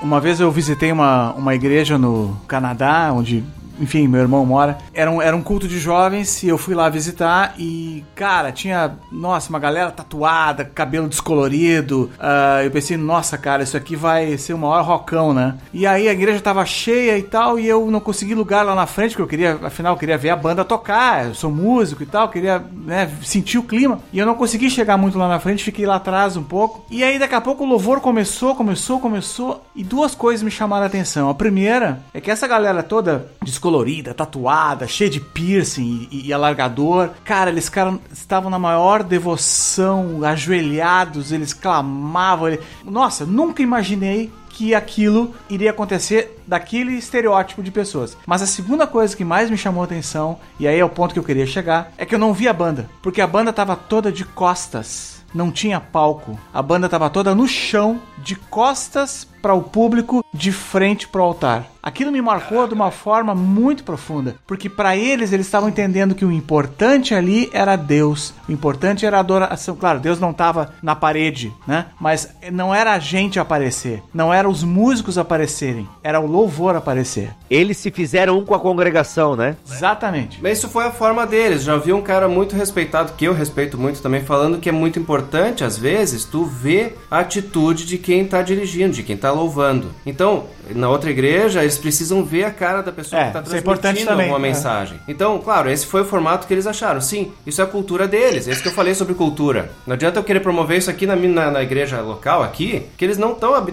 [0.00, 3.42] Uma vez eu visitei uma, uma igreja no Canadá, onde
[3.80, 4.78] enfim, meu irmão mora.
[4.92, 8.96] Era um, era um culto de jovens e eu fui lá visitar e, cara, tinha,
[9.10, 12.10] nossa, uma galera tatuada, cabelo descolorido.
[12.18, 15.56] Uh, eu pensei, nossa, cara, isso aqui vai ser o maior rocão, né?
[15.72, 18.86] E aí a igreja tava cheia e tal e eu não consegui lugar lá na
[18.86, 21.26] frente, porque eu queria, afinal, eu queria ver a banda tocar.
[21.26, 24.00] Eu sou músico e tal, queria, né, sentir o clima.
[24.12, 26.84] E eu não consegui chegar muito lá na frente, fiquei lá atrás um pouco.
[26.90, 30.84] E aí daqui a pouco o louvor começou, começou, começou e duas coisas me chamaram
[30.84, 31.28] a atenção.
[31.28, 33.30] A primeira é que essa galera toda
[33.66, 37.10] descolorida colorida, tatuada, cheia de piercing e, e alargador.
[37.24, 42.48] Cara, eles cara, estavam na maior devoção, ajoelhados, eles clamavam.
[42.48, 42.60] Ele...
[42.84, 48.16] Nossa, nunca imaginei que aquilo iria acontecer daquele estereótipo de pessoas.
[48.26, 51.12] Mas a segunda coisa que mais me chamou a atenção, e aí é o ponto
[51.12, 53.76] que eu queria chegar, é que eu não vi a banda, porque a banda tava
[53.76, 55.16] toda de costas.
[55.34, 56.38] Não tinha palco.
[56.54, 61.24] A banda tava toda no chão, de costas para o público, de frente para o
[61.24, 61.70] altar.
[61.80, 66.24] Aquilo me marcou de uma forma muito profunda, porque para eles eles estavam entendendo que
[66.24, 69.76] o importante ali era Deus, o importante era a adoração.
[69.76, 71.86] Claro, Deus não estava na parede, né?
[72.00, 77.32] Mas não era a gente aparecer, não era os músicos aparecerem, era o louvor aparecer.
[77.48, 79.56] Eles se fizeram um com a congregação, né?
[79.64, 80.40] Exatamente.
[80.42, 81.62] Mas isso foi a forma deles.
[81.62, 84.98] Já vi um cara muito respeitado, que eu respeito muito também, falando que é muito
[84.98, 89.90] importante, às vezes, tu ver a atitude de quem está dirigindo, de quem está louvando.
[90.04, 93.56] Então, na outra igreja, eles precisam ver a cara da pessoa É, que está isso
[93.56, 94.38] é transmitindo é.
[94.38, 94.98] mensagem.
[95.06, 97.00] Então, claro, esse foi o formato que eles acharam.
[97.00, 98.48] Sim, isso é a cultura deles.
[98.48, 99.70] Esse que eu falei sobre cultura.
[99.86, 103.18] Não adianta eu querer promover isso aqui na, na, na igreja local aqui, que eles
[103.18, 103.66] não estão...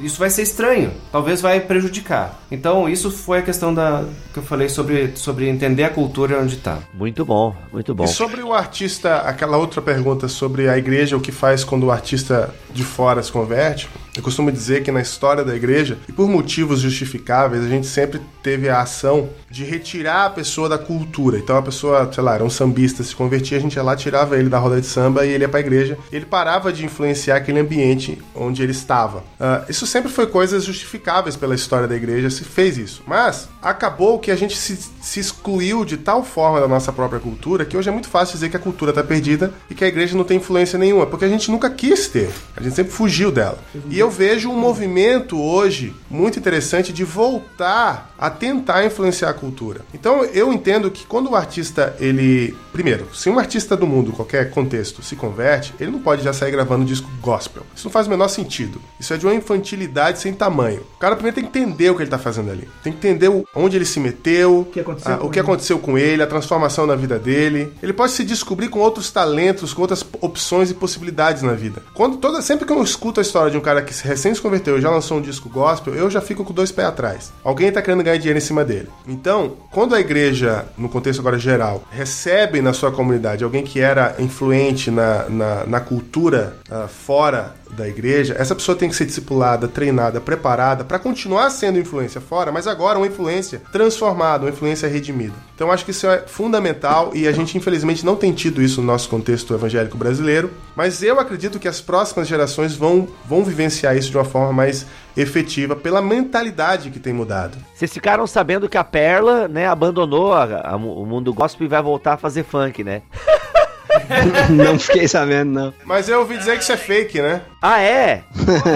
[0.00, 0.92] Isso vai ser estranho.
[1.12, 2.40] Talvez vai prejudicar.
[2.50, 6.56] Então, isso foi a questão da que eu falei sobre, sobre entender a cultura onde
[6.56, 6.78] está.
[6.92, 8.04] Muito bom, muito bom.
[8.04, 11.90] E sobre o artista, aquela outra pergunta sobre a igreja, o que faz quando o
[11.90, 16.28] artista de fora se converte, eu costumo dizer que na história da igreja, e por
[16.28, 21.38] motivos justificáveis, a gente sempre teve a ação de retirar a pessoa da cultura.
[21.38, 24.38] Então a pessoa, sei lá, era um sambista, se convertia, a gente ia lá, tirava
[24.38, 25.98] ele da roda de samba e ele ia pra igreja.
[26.12, 29.24] Ele parava de influenciar aquele ambiente onde ele estava.
[29.40, 33.02] Ah, isso sempre foi coisas justificáveis pela história da igreja, se fez isso.
[33.06, 37.64] Mas acabou que a gente se, se excluiu de tal forma da nossa própria cultura
[37.64, 40.16] que hoje é muito fácil dizer que a cultura está perdida e que a igreja
[40.16, 42.30] não tem influência nenhuma, porque a gente nunca quis ter.
[42.56, 43.58] A gente sempre fugiu dela.
[43.90, 49.80] E eu vejo um movimento hoje muito interessante de voltar a tentar influenciar a cultura.
[49.94, 54.50] Então eu entendo que quando o artista ele, primeiro, se um artista do mundo, qualquer
[54.50, 57.62] contexto, se converte, ele não pode já sair gravando disco gospel.
[57.74, 58.78] Isso não faz o menor sentido.
[59.00, 60.82] Isso é de uma infantilidade sem tamanho.
[60.96, 62.68] O cara primeiro tem que entender o que ele está fazendo ali.
[62.82, 65.46] Tem que entender onde ele se meteu, o que aconteceu com o que ele.
[65.46, 67.72] aconteceu com ele, a transformação na vida dele.
[67.82, 71.82] Ele pode se descobrir com outros talentos, com outras opções e possibilidades na vida.
[71.94, 74.78] Quando toda sempre que eu escuto a história de um cara que recém se converteu
[74.78, 77.32] e já lançou um disco gospel, eu já fico com dois pés atrás.
[77.42, 78.88] Alguém tá querendo ganhar dinheiro em cima dele.
[79.06, 84.14] Então, quando a igreja, no contexto agora geral, recebe na sua comunidade alguém que era
[84.18, 89.66] influente na, na, na cultura ah, fora da igreja, essa pessoa tem que ser discipulada,
[89.66, 95.34] treinada, preparada para continuar sendo influência fora, mas agora uma influência transformada, uma influência redimida.
[95.54, 98.86] Então acho que isso é fundamental e a gente infelizmente não tem tido isso no
[98.86, 104.10] nosso contexto evangélico brasileiro, mas eu acredito que as próximas gerações vão, vão vivenciar isso
[104.10, 107.58] de uma forma mais efetiva pela mentalidade que tem mudado.
[107.74, 111.82] Vocês ficaram sabendo que a Perla, né, abandonou a- a- o mundo gospel e vai
[111.82, 113.02] voltar a fazer funk, né?
[114.50, 115.74] não fiquei sabendo, não.
[115.84, 117.42] Mas eu ouvi dizer que isso é fake, né?
[117.66, 118.24] Ah, é?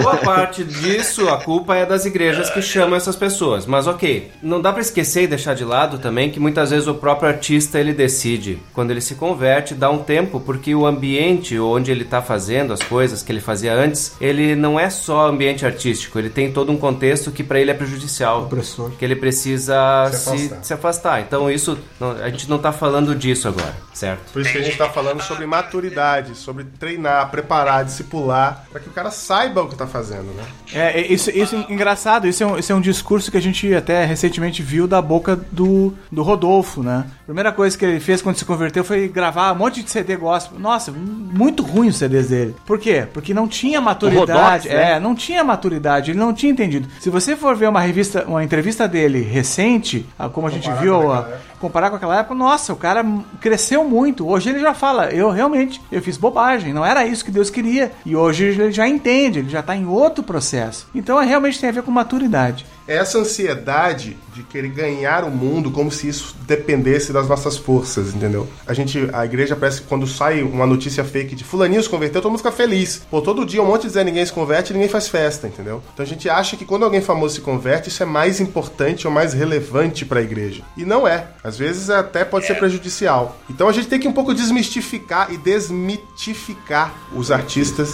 [0.01, 3.67] Boa parte disso, a culpa é das igrejas que chamam essas pessoas.
[3.67, 6.95] Mas ok, não dá pra esquecer e deixar de lado também que muitas vezes o
[6.95, 11.91] próprio artista ele decide, quando ele se converte, dá um tempo, porque o ambiente onde
[11.91, 16.17] ele tá fazendo as coisas que ele fazia antes, ele não é só ambiente artístico,
[16.17, 18.45] ele tem todo um contexto que pra ele é prejudicial.
[18.45, 18.89] Opressor.
[18.97, 20.63] Que ele precisa Se se, afastar.
[20.63, 21.21] se afastar.
[21.21, 24.31] Então isso, não- a gente não tá falando disso agora, certo?
[24.33, 28.89] Por isso que a gente está falando sobre maturidade, sobre treinar, preparar, discipular, para que
[28.89, 30.43] o cara saiba o que tá fazendo, né?
[30.73, 33.73] É, isso, isso é engraçado, isso é, um, isso é um discurso que a gente
[33.73, 37.05] até recentemente viu da boca do, do Rodolfo, né?
[37.21, 40.15] A primeira coisa que ele fez quando se converteu foi gravar um monte de CD
[40.15, 40.59] gospel.
[40.59, 42.55] Nossa, muito ruim os CDs dele.
[42.65, 43.05] Por quê?
[43.13, 44.29] Porque não tinha maturidade.
[44.29, 44.93] Rodox, né?
[44.93, 46.87] É, não tinha maturidade, ele não tinha entendido.
[46.99, 51.11] Se você for ver uma revista, uma entrevista dele recente, como a gente Comparar viu,
[51.11, 51.29] a-.
[51.59, 53.05] comparar com aquela época, nossa, o cara
[53.39, 54.27] cresceu muito.
[54.27, 57.91] Hoje ele já fala, eu realmente, eu fiz bobagem, não era isso que Deus queria.
[58.05, 60.87] E hoje ele já entende, ele já tá em outro processo.
[60.93, 62.65] Então é, realmente tem a ver com maturidade.
[62.89, 68.15] É essa ansiedade de querer ganhar o mundo como se isso dependesse das nossas forças,
[68.15, 68.47] entendeu?
[68.65, 72.19] A gente, a igreja parece que quando sai uma notícia fake de fulaninho se converteu,
[72.19, 73.03] todo mundo fica feliz.
[73.11, 75.83] Pô, todo dia um monte de Zé ninguém se converte ninguém faz festa, entendeu?
[75.93, 79.13] Então a gente acha que quando alguém famoso se converte, isso é mais importante ou
[79.13, 80.63] mais relevante pra igreja.
[80.75, 81.27] E não é.
[81.43, 83.37] Às vezes até pode ser prejudicial.
[83.47, 87.93] Então a gente tem que um pouco desmistificar e desmitificar os artistas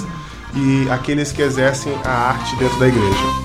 [0.56, 3.45] e aqueles que exercem a arte dentro da igreja.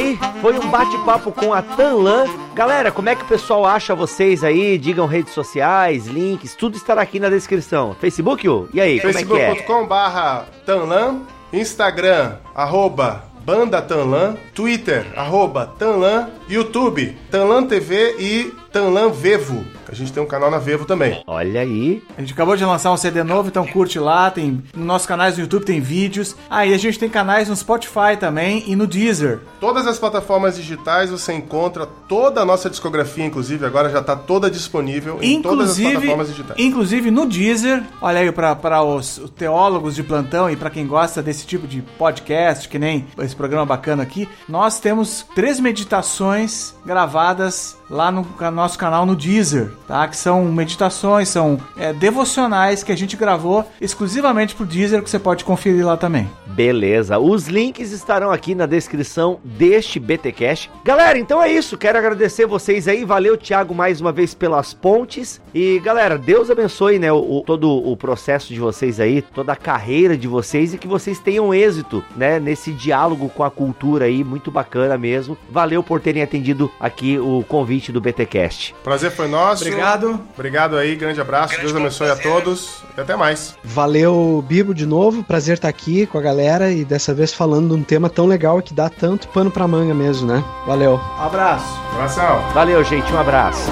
[0.00, 0.18] Aí.
[0.40, 2.24] Foi um bate-papo com a Tanlan.
[2.54, 4.78] Galera, como é que o pessoal acha vocês aí?
[4.78, 7.94] Digam redes sociais, links, tudo estará aqui na descrição.
[8.00, 8.68] Facebook, Yu?
[8.72, 9.46] E aí, como é que é?
[9.50, 11.22] facebook.com barra Tanlan,
[11.52, 19.64] Instagram, arroba Banda Tanlan, Twitter, arroba Tanlan, YouTube, Tanlan TV e Tanlan Vevo.
[19.90, 21.22] A gente tem um canal na Vevo também.
[21.26, 22.02] Olha aí.
[22.16, 25.36] A gente acabou de lançar um CD novo, então curte lá, tem nos nossos canais
[25.36, 26.36] no YouTube tem vídeos.
[26.48, 29.40] Ah, e a gente tem canais no Spotify também e no Deezer.
[29.60, 34.50] Todas as plataformas digitais você encontra toda a nossa discografia, inclusive agora já está toda
[34.50, 36.58] disponível em todas as Inclusive, plataformas digitais.
[36.60, 41.46] inclusive no Deezer, olha aí para os teólogos de plantão e para quem gosta desse
[41.46, 48.10] tipo de podcast, que nem esse programa bacana aqui, nós temos três meditações gravadas lá
[48.10, 50.06] no nosso canal no Deezer, tá?
[50.06, 55.18] Que são meditações, são é, devocionais que a gente gravou exclusivamente pro Deezer, que você
[55.18, 56.30] pode conferir lá também.
[56.46, 57.18] Beleza.
[57.18, 60.70] Os links estarão aqui na descrição deste BTcast.
[60.84, 61.76] Galera, então é isso.
[61.78, 63.04] Quero agradecer vocês aí.
[63.04, 65.40] Valeu, Thiago, mais uma vez pelas pontes.
[65.54, 70.16] E galera, Deus abençoe, né, o- todo o processo de vocês aí, toda a carreira
[70.16, 74.50] de vocês e que vocês tenham êxito, né, nesse diálogo com a cultura aí, muito
[74.50, 75.36] bacana mesmo.
[75.50, 78.74] Valeu por terem atendido aqui o convite do BTcast.
[78.84, 79.64] Prazer foi nosso.
[79.64, 80.20] Obrigado.
[80.34, 81.58] Obrigado aí, grande abraço.
[81.58, 83.56] Deus abençoe a todos e até mais.
[83.64, 85.22] Valeu, Bibo, de novo.
[85.24, 88.60] Prazer estar aqui com a galera e dessa vez falando de um tema tão legal
[88.60, 90.44] que dá tanto pano pra manga mesmo, né?
[90.66, 91.00] Valeu.
[91.18, 91.80] Abraço.
[91.92, 92.52] Abração.
[92.52, 93.10] Valeu, gente.
[93.12, 93.70] Um abraço.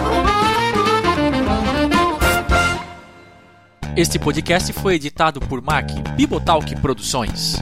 [3.97, 7.57] Este podcast foi editado por Mac Bibotalk Produções.